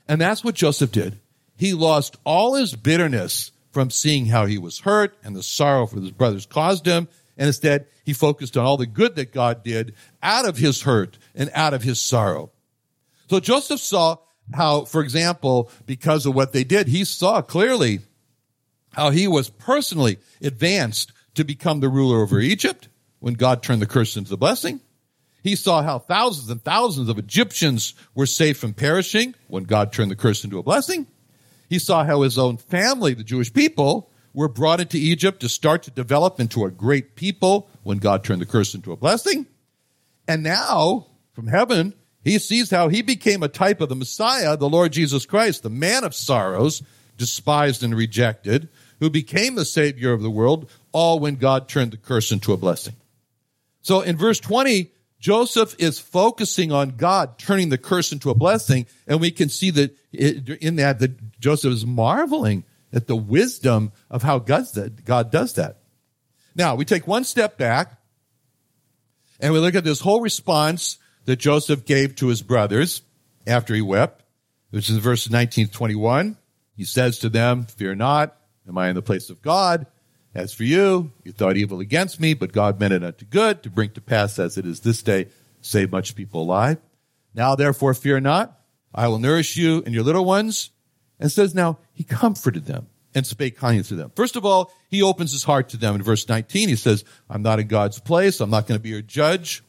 And 0.08 0.20
that's 0.20 0.42
what 0.42 0.54
Joseph 0.54 0.92
did. 0.92 1.20
He 1.56 1.72
lost 1.72 2.16
all 2.24 2.54
his 2.54 2.74
bitterness 2.74 3.52
from 3.70 3.90
seeing 3.90 4.26
how 4.26 4.46
he 4.46 4.58
was 4.58 4.80
hurt 4.80 5.16
and 5.22 5.34
the 5.34 5.42
sorrow 5.42 5.86
for 5.86 6.00
his 6.00 6.10
brothers 6.10 6.46
caused 6.46 6.86
him. 6.86 7.08
And 7.36 7.46
instead, 7.48 7.86
he 8.04 8.12
focused 8.12 8.56
on 8.56 8.64
all 8.64 8.76
the 8.76 8.86
good 8.86 9.16
that 9.16 9.32
God 9.32 9.62
did 9.62 9.94
out 10.22 10.46
of 10.46 10.58
his 10.58 10.82
hurt 10.82 11.18
and 11.34 11.50
out 11.54 11.74
of 11.74 11.82
his 11.82 12.00
sorrow. 12.00 12.50
So 13.30 13.40
Joseph 13.40 13.80
saw 13.80 14.18
how, 14.52 14.84
for 14.84 15.00
example, 15.00 15.70
because 15.86 16.26
of 16.26 16.34
what 16.34 16.52
they 16.52 16.64
did, 16.64 16.88
he 16.88 17.04
saw 17.04 17.40
clearly 17.40 18.00
how 18.92 19.10
he 19.10 19.26
was 19.26 19.50
personally 19.50 20.18
advanced 20.40 21.12
to 21.34 21.44
become 21.44 21.80
the 21.80 21.88
ruler 21.88 22.22
over 22.22 22.38
Egypt 22.38 22.88
when 23.24 23.32
God 23.32 23.62
turned 23.62 23.80
the 23.80 23.86
curse 23.86 24.18
into 24.18 24.28
the 24.28 24.36
blessing. 24.36 24.80
He 25.42 25.56
saw 25.56 25.82
how 25.82 25.98
thousands 25.98 26.50
and 26.50 26.62
thousands 26.62 27.08
of 27.08 27.18
Egyptians 27.18 27.94
were 28.14 28.26
saved 28.26 28.58
from 28.58 28.74
perishing 28.74 29.34
when 29.48 29.64
God 29.64 29.94
turned 29.94 30.10
the 30.10 30.14
curse 30.14 30.44
into 30.44 30.58
a 30.58 30.62
blessing. 30.62 31.06
He 31.70 31.78
saw 31.78 32.04
how 32.04 32.20
his 32.20 32.36
own 32.36 32.58
family, 32.58 33.14
the 33.14 33.24
Jewish 33.24 33.50
people, 33.50 34.10
were 34.34 34.46
brought 34.46 34.82
into 34.82 34.98
Egypt 34.98 35.40
to 35.40 35.48
start 35.48 35.84
to 35.84 35.90
develop 35.90 36.38
into 36.38 36.66
a 36.66 36.70
great 36.70 37.16
people 37.16 37.70
when 37.82 37.96
God 37.96 38.24
turned 38.24 38.42
the 38.42 38.46
curse 38.46 38.74
into 38.74 38.92
a 38.92 38.96
blessing. 38.96 39.46
And 40.28 40.42
now, 40.42 41.06
from 41.32 41.46
heaven, 41.46 41.94
he 42.24 42.38
sees 42.38 42.68
how 42.68 42.88
he 42.88 43.00
became 43.00 43.42
a 43.42 43.48
type 43.48 43.80
of 43.80 43.88
the 43.88 43.96
Messiah, 43.96 44.58
the 44.58 44.68
Lord 44.68 44.92
Jesus 44.92 45.24
Christ, 45.24 45.62
the 45.62 45.70
man 45.70 46.04
of 46.04 46.14
sorrows, 46.14 46.82
despised 47.16 47.82
and 47.82 47.96
rejected, 47.96 48.68
who 49.00 49.08
became 49.08 49.54
the 49.54 49.64
Savior 49.64 50.12
of 50.12 50.20
the 50.20 50.30
world, 50.30 50.70
all 50.92 51.18
when 51.20 51.36
God 51.36 51.70
turned 51.70 51.92
the 51.92 51.96
curse 51.96 52.30
into 52.30 52.52
a 52.52 52.58
blessing. 52.58 52.96
So 53.84 54.00
in 54.00 54.16
verse 54.16 54.40
20, 54.40 54.90
Joseph 55.20 55.76
is 55.78 55.98
focusing 55.98 56.72
on 56.72 56.96
God 56.96 57.38
turning 57.38 57.68
the 57.68 57.78
curse 57.78 58.12
into 58.12 58.30
a 58.30 58.34
blessing, 58.34 58.86
and 59.06 59.20
we 59.20 59.30
can 59.30 59.50
see 59.50 59.70
that 59.70 59.96
in 60.12 60.76
that 60.76 60.98
that 60.98 61.38
Joseph 61.38 61.72
is 61.72 61.86
marveling 61.86 62.64
at 62.92 63.06
the 63.06 63.16
wisdom 63.16 63.92
of 64.10 64.22
how 64.22 64.38
God 64.38 65.30
does 65.30 65.52
that. 65.54 65.76
Now 66.54 66.74
we 66.74 66.84
take 66.84 67.06
one 67.06 67.24
step 67.24 67.58
back, 67.58 68.00
and 69.38 69.52
we 69.52 69.58
look 69.58 69.74
at 69.74 69.84
this 69.84 70.00
whole 70.00 70.22
response 70.22 70.98
that 71.26 71.36
Joseph 71.36 71.84
gave 71.84 72.16
to 72.16 72.28
his 72.28 72.42
brothers 72.42 73.02
after 73.46 73.74
he 73.74 73.82
wept, 73.82 74.24
which 74.70 74.88
is 74.88 74.96
verse 74.96 75.28
19 75.28 75.68
21. 75.68 76.38
He 76.74 76.84
says 76.84 77.18
to 77.18 77.28
them, 77.28 77.64
Fear 77.64 77.96
not, 77.96 78.36
am 78.66 78.78
I 78.78 78.88
in 78.88 78.94
the 78.94 79.02
place 79.02 79.28
of 79.28 79.42
God? 79.42 79.86
As 80.34 80.52
for 80.52 80.64
you, 80.64 81.12
you 81.22 81.32
thought 81.32 81.56
evil 81.56 81.78
against 81.78 82.18
me, 82.18 82.34
but 82.34 82.52
God 82.52 82.80
meant 82.80 82.92
it 82.92 83.04
unto 83.04 83.24
good 83.24 83.62
to 83.62 83.70
bring 83.70 83.90
to 83.90 84.00
pass 84.00 84.38
as 84.38 84.58
it 84.58 84.66
is 84.66 84.80
this 84.80 85.02
day, 85.02 85.28
save 85.60 85.92
much 85.92 86.16
people 86.16 86.42
alive. 86.42 86.78
Now 87.34 87.54
therefore 87.54 87.94
fear 87.94 88.18
not. 88.20 88.58
I 88.92 89.08
will 89.08 89.18
nourish 89.18 89.56
you 89.56 89.82
and 89.84 89.94
your 89.94 90.04
little 90.04 90.24
ones. 90.24 90.70
And 91.20 91.30
says 91.30 91.54
now, 91.54 91.78
he 91.92 92.02
comforted 92.02 92.66
them 92.66 92.88
and 93.14 93.24
spake 93.24 93.56
kindly 93.56 93.84
to 93.84 93.94
them. 93.94 94.10
First 94.16 94.34
of 94.34 94.44
all, 94.44 94.72
he 94.90 95.02
opens 95.02 95.30
his 95.30 95.44
heart 95.44 95.68
to 95.70 95.76
them 95.76 95.94
in 95.94 96.02
verse 96.02 96.28
19. 96.28 96.68
He 96.68 96.76
says, 96.76 97.04
I'm 97.30 97.42
not 97.42 97.60
in 97.60 97.68
God's 97.68 98.00
place. 98.00 98.40
I'm 98.40 98.50
not 98.50 98.66
going 98.66 98.78
to 98.78 98.82
be 98.82 98.88
your 98.88 99.02
judge. 99.02 99.62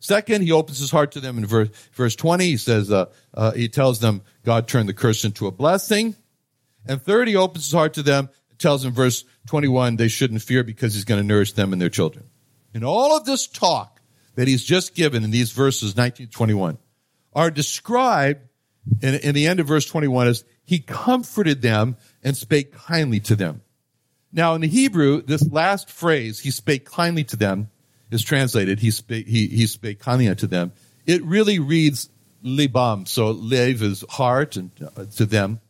Second, 0.00 0.42
he 0.42 0.52
opens 0.52 0.78
his 0.78 0.90
heart 0.90 1.12
to 1.12 1.20
them 1.20 1.38
in 1.38 1.46
verse, 1.46 1.70
verse 1.92 2.14
20. 2.14 2.44
He 2.44 2.56
says, 2.58 2.92
uh, 2.92 3.06
uh, 3.34 3.52
he 3.52 3.68
tells 3.68 4.00
them 4.00 4.22
God 4.44 4.68
turned 4.68 4.88
the 4.88 4.94
curse 4.94 5.24
into 5.24 5.46
a 5.46 5.50
blessing. 5.50 6.14
And 6.86 7.02
third, 7.02 7.28
he 7.28 7.36
opens 7.36 7.64
his 7.64 7.72
heart 7.72 7.94
to 7.94 8.02
them 8.02 8.28
tells 8.58 8.82
them, 8.82 8.92
verse 8.92 9.24
21 9.46 9.96
they 9.96 10.08
shouldn't 10.08 10.42
fear 10.42 10.64
because 10.64 10.94
he's 10.94 11.04
going 11.04 11.20
to 11.20 11.26
nourish 11.26 11.52
them 11.52 11.72
and 11.72 11.80
their 11.80 11.88
children. 11.88 12.24
And 12.74 12.84
all 12.84 13.16
of 13.16 13.24
this 13.24 13.46
talk 13.46 14.00
that 14.34 14.48
he's 14.48 14.64
just 14.64 14.94
given 14.94 15.24
in 15.24 15.30
these 15.30 15.52
verses 15.52 15.96
19 15.96 16.28
21 16.28 16.78
are 17.34 17.50
described 17.50 18.40
And 19.02 19.16
in 19.16 19.34
the 19.34 19.46
end 19.46 19.60
of 19.60 19.66
verse 19.66 19.86
21 19.86 20.28
is, 20.28 20.44
he 20.64 20.78
comforted 20.78 21.62
them 21.62 21.96
and 22.22 22.36
spake 22.36 22.72
kindly 22.72 23.20
to 23.20 23.36
them. 23.36 23.62
Now 24.32 24.54
in 24.54 24.60
the 24.60 24.68
Hebrew, 24.68 25.22
this 25.22 25.46
last 25.50 25.90
phrase, 25.90 26.40
he 26.40 26.50
spake 26.50 26.84
kindly 26.84 27.24
to 27.24 27.36
them, 27.36 27.70
is 28.10 28.22
translated, 28.22 28.80
he 28.80 28.90
spake, 28.90 29.26
he, 29.26 29.46
he 29.48 29.66
spake 29.66 30.00
kindly 30.00 30.28
unto 30.28 30.46
them. 30.46 30.72
It 31.06 31.24
really 31.24 31.58
reads 31.58 32.10
libam. 32.44 33.08
So 33.08 33.30
lev 33.30 33.82
is 33.82 34.04
heart 34.08 34.56
and 34.56 34.70
uh, 34.96 35.04
to 35.16 35.26
them. 35.26 35.60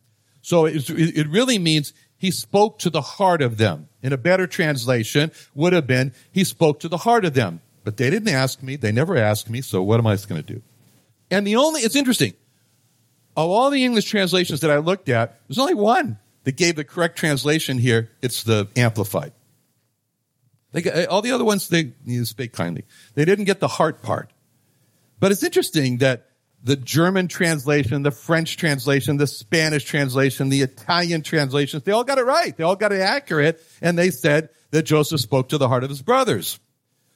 So 0.41 0.65
it, 0.65 0.89
it 0.89 1.27
really 1.27 1.59
means 1.59 1.93
he 2.19 2.29
spoke 2.31 2.77
to 2.79 2.89
the 2.89 3.01
heart 3.01 3.41
of 3.41 3.57
them. 3.57 3.87
In 4.03 4.13
a 4.13 4.17
better 4.17 4.45
translation 4.45 5.31
would 5.55 5.73
have 5.73 5.87
been, 5.87 6.13
he 6.31 6.43
spoke 6.43 6.81
to 6.81 6.89
the 6.89 6.97
heart 6.97 7.25
of 7.25 7.33
them. 7.33 7.61
But 7.85 7.97
they 7.97 8.09
didn't 8.09 8.27
ask 8.27 8.61
me. 8.61 8.75
They 8.75 8.91
never 8.91 9.17
asked 9.17 9.49
me. 9.49 9.61
So 9.61 9.81
what 9.81 9.99
am 9.99 10.05
I 10.05 10.15
going 10.17 10.43
to 10.43 10.53
do? 10.53 10.61
And 11.31 11.47
the 11.47 11.55
only, 11.55 11.81
it's 11.81 11.95
interesting. 11.95 12.33
Of 13.37 13.49
all 13.49 13.69
the 13.69 13.85
English 13.85 14.05
translations 14.05 14.59
that 14.59 14.69
I 14.69 14.77
looked 14.77 15.07
at, 15.07 15.39
there's 15.47 15.57
only 15.57 15.75
one 15.75 16.19
that 16.43 16.57
gave 16.57 16.75
the 16.75 16.83
correct 16.83 17.17
translation 17.17 17.77
here. 17.77 18.09
It's 18.21 18.43
the 18.43 18.67
Amplified. 18.75 19.31
They, 20.73 21.05
all 21.05 21.21
the 21.21 21.31
other 21.31 21.45
ones, 21.45 21.69
they 21.69 21.93
you 22.05 22.25
speak 22.25 22.51
kindly. 22.51 22.83
They 23.15 23.25
didn't 23.25 23.45
get 23.45 23.59
the 23.59 23.67
heart 23.67 24.03
part. 24.03 24.31
But 25.19 25.31
it's 25.31 25.43
interesting 25.43 25.97
that 25.97 26.28
the 26.63 26.75
German 26.75 27.27
translation, 27.27 28.03
the 28.03 28.11
French 28.11 28.57
translation, 28.57 29.17
the 29.17 29.27
Spanish 29.27 29.85
translation, 29.85 30.49
the 30.49 30.61
Italian 30.61 31.21
translations, 31.21 31.83
they 31.83 31.91
all 31.91 32.03
got 32.03 32.17
it 32.17 32.25
right. 32.25 32.55
They 32.55 32.63
all 32.63 32.75
got 32.75 32.91
it 32.91 33.01
accurate. 33.01 33.61
And 33.81 33.97
they 33.97 34.11
said 34.11 34.49
that 34.71 34.83
Joseph 34.83 35.21
spoke 35.21 35.49
to 35.49 35.57
the 35.57 35.67
heart 35.67 35.83
of 35.83 35.89
his 35.89 36.01
brothers. 36.01 36.59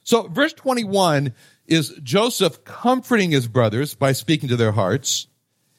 So 0.02 0.28
verse 0.28 0.52
21 0.52 1.34
is 1.66 1.90
Joseph 2.02 2.64
comforting 2.64 3.30
his 3.30 3.48
brothers 3.48 3.94
by 3.94 4.12
speaking 4.12 4.48
to 4.50 4.56
their 4.56 4.72
hearts. 4.72 5.26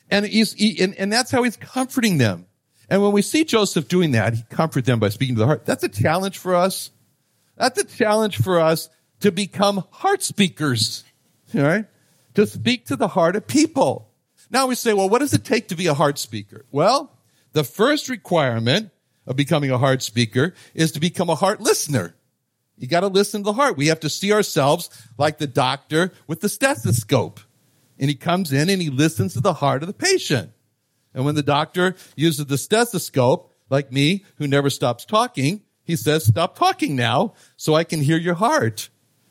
And 0.10 0.26
he's, 0.26 0.54
he, 0.54 0.82
and, 0.82 0.96
and 0.96 1.12
that's 1.12 1.32
how 1.32 1.44
he's 1.44 1.58
comforting 1.58 2.18
them. 2.18 2.46
And 2.90 3.02
when 3.02 3.12
we 3.12 3.24
see 3.24 3.44
Joseph 3.44 3.88
doing 3.88 4.12
that, 4.12 4.36
he 4.36 4.44
comforts 4.50 4.86
them 4.86 5.00
by 5.00 5.10
speaking 5.10 5.36
to 5.36 5.40
the 5.40 5.48
heart. 5.48 5.66
That's 5.66 5.84
a 5.84 5.90
challenge 5.90 6.38
for 6.38 6.56
us. 6.56 6.92
That's 7.58 7.80
a 7.80 7.84
challenge 7.84 8.38
for 8.38 8.60
us 8.60 8.90
to 9.22 9.32
become 9.32 9.84
heart 9.92 10.22
speakers. 10.22 11.04
All 11.56 11.62
right? 11.62 11.86
To 12.36 12.46
speak 12.46 12.86
to 12.88 12.96
the 12.96 13.08
heart 13.08 13.36
of 13.36 13.48
people. 13.48 14.12
Now 14.50 14.68
we 14.68 14.76
say, 14.76 14.94
well, 14.94 15.10
what 15.10 15.20
does 15.20 15.34
it 15.34 15.44
take 15.44 15.70
to 15.70 15.76
be 15.76 15.88
a 15.88 15.94
heart 15.94 16.20
speaker? 16.20 16.66
Well, 16.72 17.12
the 17.54 17.64
first 17.64 18.10
requirement 18.10 18.92
of 19.26 19.36
becoming 19.36 19.72
a 19.72 19.78
heart 19.78 20.04
speaker 20.04 20.54
is 20.74 20.92
to 20.92 21.00
become 21.00 21.30
a 21.30 21.36
heart 21.36 21.62
listener. 21.62 22.16
You 22.78 22.88
got 22.88 23.00
to 23.00 23.08
listen 23.08 23.42
to 23.42 23.46
the 23.46 23.54
heart. 23.54 23.78
We 23.78 23.88
have 23.88 24.02
to 24.02 24.10
see 24.10 24.34
ourselves 24.34 24.90
like 25.18 25.38
the 25.38 25.48
doctor 25.48 26.12
with 26.28 26.42
the 26.42 26.50
stethoscope. 26.50 27.40
And 27.98 28.10
he 28.10 28.16
comes 28.16 28.52
in 28.52 28.70
and 28.70 28.82
he 28.82 28.90
listens 28.90 29.34
to 29.34 29.40
the 29.40 29.54
heart 29.54 29.82
of 29.82 29.88
the 29.88 29.94
patient. 29.94 30.52
And 31.14 31.24
when 31.24 31.36
the 31.36 31.44
doctor 31.44 31.96
uses 32.18 32.46
the 32.46 32.58
stethoscope, 32.58 33.54
like 33.70 33.92
me, 33.92 34.26
who 34.36 34.48
never 34.48 34.70
stops 34.70 35.06
talking, 35.06 35.62
he 35.84 35.96
says, 35.96 36.26
stop 36.26 36.58
talking 36.58 36.96
now 36.96 37.34
so 37.56 37.74
I 37.74 37.86
can 37.86 38.02
hear 38.02 38.18
your 38.18 38.36
heart. 38.36 38.90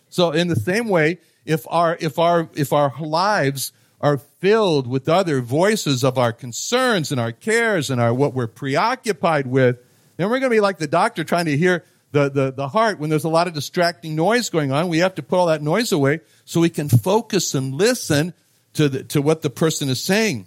So 0.08 0.30
in 0.30 0.48
the 0.48 0.56
same 0.56 0.88
way, 0.88 1.18
if 1.44 1.66
our, 1.68 1.96
if 2.00 2.18
our, 2.18 2.48
if 2.54 2.72
our 2.72 2.92
lives 3.00 3.72
are 4.00 4.18
filled 4.18 4.86
with 4.86 5.08
other 5.08 5.40
voices 5.40 6.04
of 6.04 6.18
our 6.18 6.32
concerns 6.32 7.10
and 7.10 7.20
our 7.20 7.32
cares 7.32 7.90
and 7.90 8.00
our, 8.00 8.12
what 8.12 8.34
we're 8.34 8.46
preoccupied 8.46 9.46
with, 9.46 9.78
then 10.16 10.28
we're 10.28 10.38
going 10.40 10.50
to 10.50 10.56
be 10.56 10.60
like 10.60 10.78
the 10.78 10.86
doctor 10.86 11.24
trying 11.24 11.46
to 11.46 11.56
hear 11.56 11.84
the, 12.12 12.30
the, 12.30 12.52
the 12.52 12.68
heart 12.68 12.98
when 12.98 13.10
there's 13.10 13.24
a 13.24 13.28
lot 13.28 13.48
of 13.48 13.54
distracting 13.54 14.14
noise 14.14 14.50
going 14.50 14.72
on. 14.72 14.88
We 14.88 14.98
have 14.98 15.16
to 15.16 15.22
put 15.22 15.36
all 15.36 15.46
that 15.46 15.62
noise 15.62 15.90
away 15.90 16.20
so 16.44 16.60
we 16.60 16.70
can 16.70 16.88
focus 16.88 17.54
and 17.54 17.74
listen 17.74 18.34
to 18.74 18.88
the, 18.88 19.04
to 19.04 19.20
what 19.20 19.42
the 19.42 19.50
person 19.50 19.88
is 19.88 20.02
saying. 20.02 20.46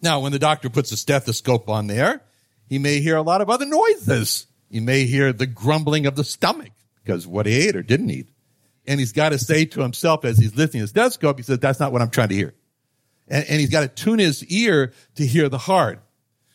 Now, 0.00 0.20
when 0.20 0.32
the 0.32 0.38
doctor 0.38 0.70
puts 0.70 0.90
a 0.90 0.96
stethoscope 0.96 1.68
on 1.68 1.86
there, 1.86 2.22
he 2.68 2.78
may 2.78 3.00
hear 3.00 3.16
a 3.16 3.22
lot 3.22 3.40
of 3.40 3.50
other 3.50 3.66
noises. 3.66 4.46
He 4.70 4.80
may 4.80 5.04
hear 5.04 5.32
the 5.32 5.46
grumbling 5.46 6.06
of 6.06 6.16
the 6.16 6.24
stomach 6.24 6.70
because 7.04 7.26
what 7.26 7.46
he 7.46 7.68
ate 7.68 7.76
or 7.76 7.82
didn't 7.82 8.10
eat. 8.10 8.28
And 8.86 8.98
he's 8.98 9.12
got 9.12 9.30
to 9.30 9.38
say 9.38 9.64
to 9.66 9.80
himself 9.80 10.24
as 10.24 10.38
he's 10.38 10.56
listening 10.56 10.80
to 10.80 10.84
his 10.84 10.90
stethoscope, 10.90 11.38
he 11.38 11.42
says, 11.42 11.58
that's 11.58 11.78
not 11.78 11.92
what 11.92 12.02
I'm 12.02 12.10
trying 12.10 12.30
to 12.30 12.34
hear. 12.34 12.54
And, 13.28 13.44
and 13.48 13.60
he's 13.60 13.70
got 13.70 13.82
to 13.82 13.88
tune 13.88 14.18
his 14.18 14.44
ear 14.46 14.92
to 15.14 15.26
hear 15.26 15.48
the 15.48 15.58
heart. 15.58 16.00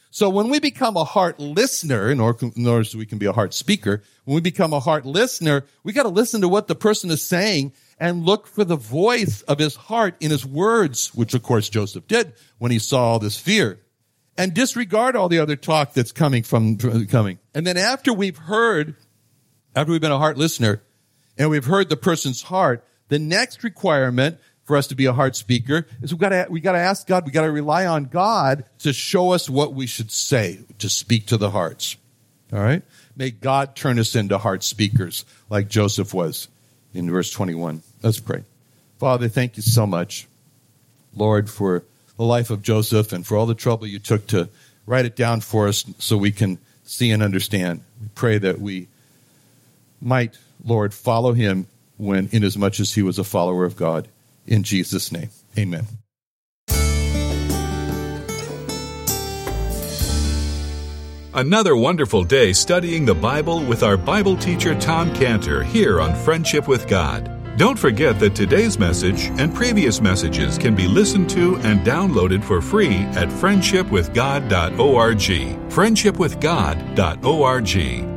So 0.10 0.30
when 0.30 0.50
we 0.50 0.60
become 0.60 0.98
a 0.98 1.04
heart 1.04 1.40
listener, 1.40 2.10
in 2.10 2.20
order, 2.20 2.50
in 2.56 2.66
order 2.66 2.84
so 2.84 2.98
we 2.98 3.06
can 3.06 3.18
be 3.18 3.28
a 3.28 3.34
heart 3.34 3.54
speaker, 3.54 4.02
when 4.26 4.36
we 4.36 4.42
become 4.42 4.74
a 4.74 4.80
heart 4.80 5.06
listener, 5.06 5.66
we 5.84 5.94
got 5.94 6.04
to 6.04 6.10
listen 6.10 6.42
to 6.42 6.50
what 6.50 6.68
the 6.68 6.76
person 6.76 7.12
is 7.12 7.26
saying 7.26 7.74
and 8.00 8.26
look 8.26 8.48
for 8.48 8.64
the 8.64 8.76
voice 8.76 9.42
of 9.44 9.60
his 9.60 9.76
heart 9.76 10.16
in 10.20 10.32
his 10.32 10.46
words, 10.46 11.14
which 11.14 11.34
of 11.34 11.44
course 11.44 11.70
Joseph 11.70 12.08
did 12.08 12.34
when 12.58 12.72
he 12.72 12.80
saw 12.80 13.04
all 13.04 13.20
this 13.20 13.38
fear. 13.38 13.80
And 14.40 14.54
disregard 14.54 15.16
all 15.16 15.30
the 15.30 15.40
other 15.40 15.56
talk 15.56 15.94
that's 15.94 16.12
coming 16.12 16.44
from, 16.44 16.78
coming. 17.08 17.40
And 17.56 17.66
then 17.66 17.76
after 17.76 18.14
we've 18.14 18.38
heard, 18.38 18.96
after 19.76 19.92
we've 19.92 20.02
been 20.02 20.12
a 20.12 20.20
heart 20.20 20.38
listener, 20.38 20.84
and 21.38 21.50
we've 21.50 21.66
heard 21.66 21.90
the 21.90 21.98
person's 21.98 22.44
heart, 22.44 22.84
the 23.10 23.20
next 23.20 23.64
requirement 23.64 24.40
for 24.64 24.76
us 24.76 24.88
to 24.88 24.96
be 24.96 25.06
a 25.06 25.14
heart 25.14 25.36
speaker 25.36 25.88
is 26.02 26.14
we've 26.14 26.20
got 26.20 26.30
to, 26.30 26.48
we 26.50 26.60
got 26.60 26.74
to 26.74 26.80
ask 26.80 27.08
God, 27.08 27.24
We've 27.26 27.34
got 27.34 27.44
to 27.44 27.52
rely 27.52 27.86
on 27.86 28.06
God 28.06 28.66
to 28.80 28.92
show 28.92 29.32
us 29.32 29.50
what 29.50 29.74
we 29.74 29.88
should 29.88 30.12
say, 30.12 30.60
to 30.80 30.90
speak 30.90 31.28
to 31.28 31.38
the 31.38 31.50
hearts. 31.50 31.96
All 32.52 32.60
right? 32.60 32.84
May 33.16 33.32
God 33.32 33.76
turn 33.76 33.98
us 33.98 34.16
into 34.16 34.38
heart 34.38 34.64
speakers 34.64 35.26
like 35.50 35.70
Joseph 35.70 36.14
was 36.14 36.50
in 36.94 37.10
verse 37.10 37.32
21. 37.32 37.82
Let's 38.04 38.20
pray. 38.20 38.44
Father, 39.00 39.28
thank 39.30 39.58
you 39.58 39.64
so 39.64 39.86
much, 39.86 40.28
Lord, 41.16 41.50
for 41.50 41.84
the 42.18 42.24
life 42.24 42.50
of 42.50 42.62
Joseph 42.62 43.14
and 43.14 43.26
for 43.26 43.38
all 43.38 43.46
the 43.46 43.56
trouble 43.56 43.88
you 43.88 44.00
took 44.00 44.28
to 44.28 44.50
write 44.86 45.06
it 45.06 45.16
down 45.16 45.42
for 45.42 45.68
us 45.68 45.86
so 46.00 46.18
we 46.18 46.32
can 46.32 46.58
see 46.84 47.12
and 47.12 47.22
understand. 47.22 47.82
We 48.02 48.08
pray 48.16 48.38
that 48.40 48.60
we 48.60 48.88
might, 50.02 50.38
Lord, 50.68 50.94
follow 50.94 51.34
him 51.34 51.68
when, 51.96 52.30
inasmuch 52.32 52.80
as 52.80 52.94
he 52.94 53.02
was 53.02 53.18
a 53.18 53.24
follower 53.24 53.66
of 53.66 53.76
God. 53.76 54.08
In 54.46 54.64
Jesus' 54.64 55.12
name, 55.12 55.30
amen. 55.58 55.88
Another 61.34 61.76
wonderful 61.76 62.24
day 62.24 62.52
studying 62.52 63.06
the 63.06 63.14
Bible 63.14 63.64
with 63.64 63.84
our 63.84 63.96
Bible 63.96 64.36
teacher 64.36 64.74
Tom 64.74 65.14
Cantor 65.14 65.62
here 65.64 66.02
on 66.02 66.16
Friendship 66.16 66.68
with 66.68 66.88
God. 66.88 67.32
Don't 67.58 67.78
forget 67.78 68.20
that 68.20 68.34
today's 68.36 68.80
message 68.80 69.26
and 69.40 69.54
previous 69.54 70.02
messages 70.02 70.58
can 70.58 70.76
be 70.76 70.88
listened 70.88 71.30
to 71.32 71.58
and 71.58 71.82
downloaded 71.82 72.44
for 72.44 72.60
free 72.62 72.96
at 73.14 73.30
friendshipwithgod.org. 73.30 75.20
Friendshipwithgod.org. 75.70 78.17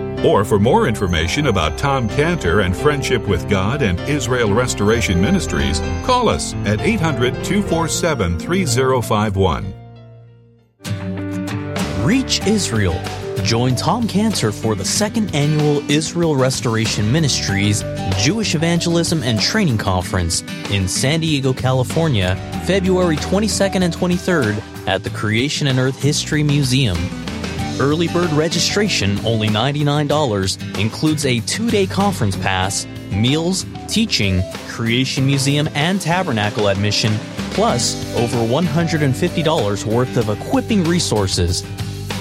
Or 0.23 0.45
for 0.45 0.59
more 0.59 0.87
information 0.87 1.47
about 1.47 1.79
Tom 1.79 2.07
Cantor 2.07 2.59
and 2.59 2.77
Friendship 2.77 3.27
with 3.27 3.49
God 3.49 3.81
and 3.81 3.99
Israel 4.01 4.53
Restoration 4.53 5.19
Ministries, 5.19 5.79
call 6.05 6.29
us 6.29 6.53
at 6.65 6.79
800 6.79 7.33
247 7.43 8.37
3051. 8.37 9.73
Reach 12.05 12.45
Israel. 12.45 13.01
Join 13.43 13.75
Tom 13.75 14.07
Cantor 14.07 14.51
for 14.51 14.75
the 14.75 14.85
second 14.85 15.33
annual 15.33 15.89
Israel 15.89 16.35
Restoration 16.35 17.11
Ministries 17.11 17.83
Jewish 18.17 18.53
Evangelism 18.53 19.23
and 19.23 19.41
Training 19.41 19.79
Conference 19.79 20.43
in 20.69 20.87
San 20.87 21.21
Diego, 21.21 21.51
California, 21.51 22.35
February 22.67 23.15
22nd 23.15 23.81
and 23.81 23.91
23rd 23.91 24.87
at 24.87 25.03
the 25.03 25.09
Creation 25.09 25.65
and 25.65 25.79
Earth 25.79 25.99
History 25.99 26.43
Museum. 26.43 26.97
Early 27.79 28.07
bird 28.09 28.31
registration, 28.31 29.23
only 29.25 29.47
$99, 29.47 30.79
includes 30.79 31.25
a 31.25 31.39
two 31.41 31.69
day 31.69 31.87
conference 31.87 32.35
pass, 32.35 32.85
meals, 33.11 33.65
teaching, 33.87 34.41
Creation 34.67 35.25
Museum 35.25 35.67
and 35.73 35.99
Tabernacle 35.99 36.67
admission, 36.67 37.13
plus 37.51 37.95
over 38.15 38.37
$150 38.37 39.85
worth 39.85 40.17
of 40.17 40.29
equipping 40.29 40.83
resources. 40.83 41.65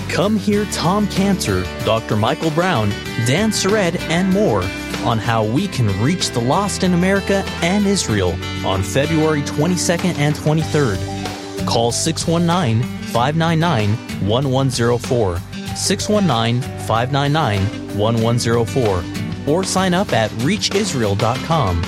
Come 0.09 0.37
hear 0.37 0.65
Tom 0.67 1.07
Cantor, 1.09 1.63
Dr. 1.85 2.17
Michael 2.17 2.51
Brown, 2.51 2.91
Dan 3.27 3.51
Sered, 3.51 4.01
and 4.11 4.31
more 4.31 4.63
on 5.05 5.19
how 5.19 5.45
we 5.45 5.69
can 5.69 5.89
reach 6.03 6.31
the 6.31 6.41
lost 6.41 6.83
in 6.83 6.95
America 6.95 7.45
and 7.63 7.87
Israel 7.87 8.37
on 8.67 8.83
February 8.83 9.43
22nd 9.43 10.19
and 10.19 10.35
23rd. 10.35 11.67
Call 11.67 11.93
619 11.93 13.00
599 13.12 13.90
1104. 14.29 15.37
619 15.77 16.62
599 16.87 17.99
1104. 17.99 19.05
Or 19.46 19.64
sign 19.64 19.94
up 19.94 20.12
at 20.12 20.31
reachisrael.com. 20.42 21.83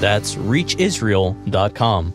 That's 0.00 0.34
reachisrael.com. 0.36 2.14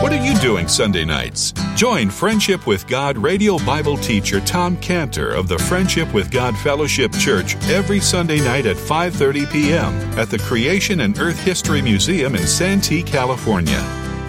What 0.00 0.12
are 0.12 0.24
you 0.24 0.38
doing 0.38 0.68
Sunday 0.68 1.04
nights? 1.04 1.52
Join 1.74 2.08
Friendship 2.08 2.66
with 2.68 2.86
God 2.86 3.18
radio 3.18 3.58
Bible 3.58 3.96
teacher 3.96 4.40
Tom 4.40 4.76
Cantor 4.76 5.34
of 5.34 5.48
the 5.48 5.58
Friendship 5.58 6.14
with 6.14 6.30
God 6.30 6.56
Fellowship 6.56 7.12
Church 7.12 7.56
every 7.68 7.98
Sunday 8.00 8.38
night 8.38 8.64
at 8.64 8.76
5:30 8.76 9.50
p.m. 9.50 9.94
at 10.18 10.30
the 10.30 10.38
Creation 10.38 11.00
and 11.00 11.18
Earth 11.18 11.38
History 11.40 11.82
Museum 11.82 12.36
in 12.36 12.46
Santee, 12.46 13.02
California. 13.02 13.97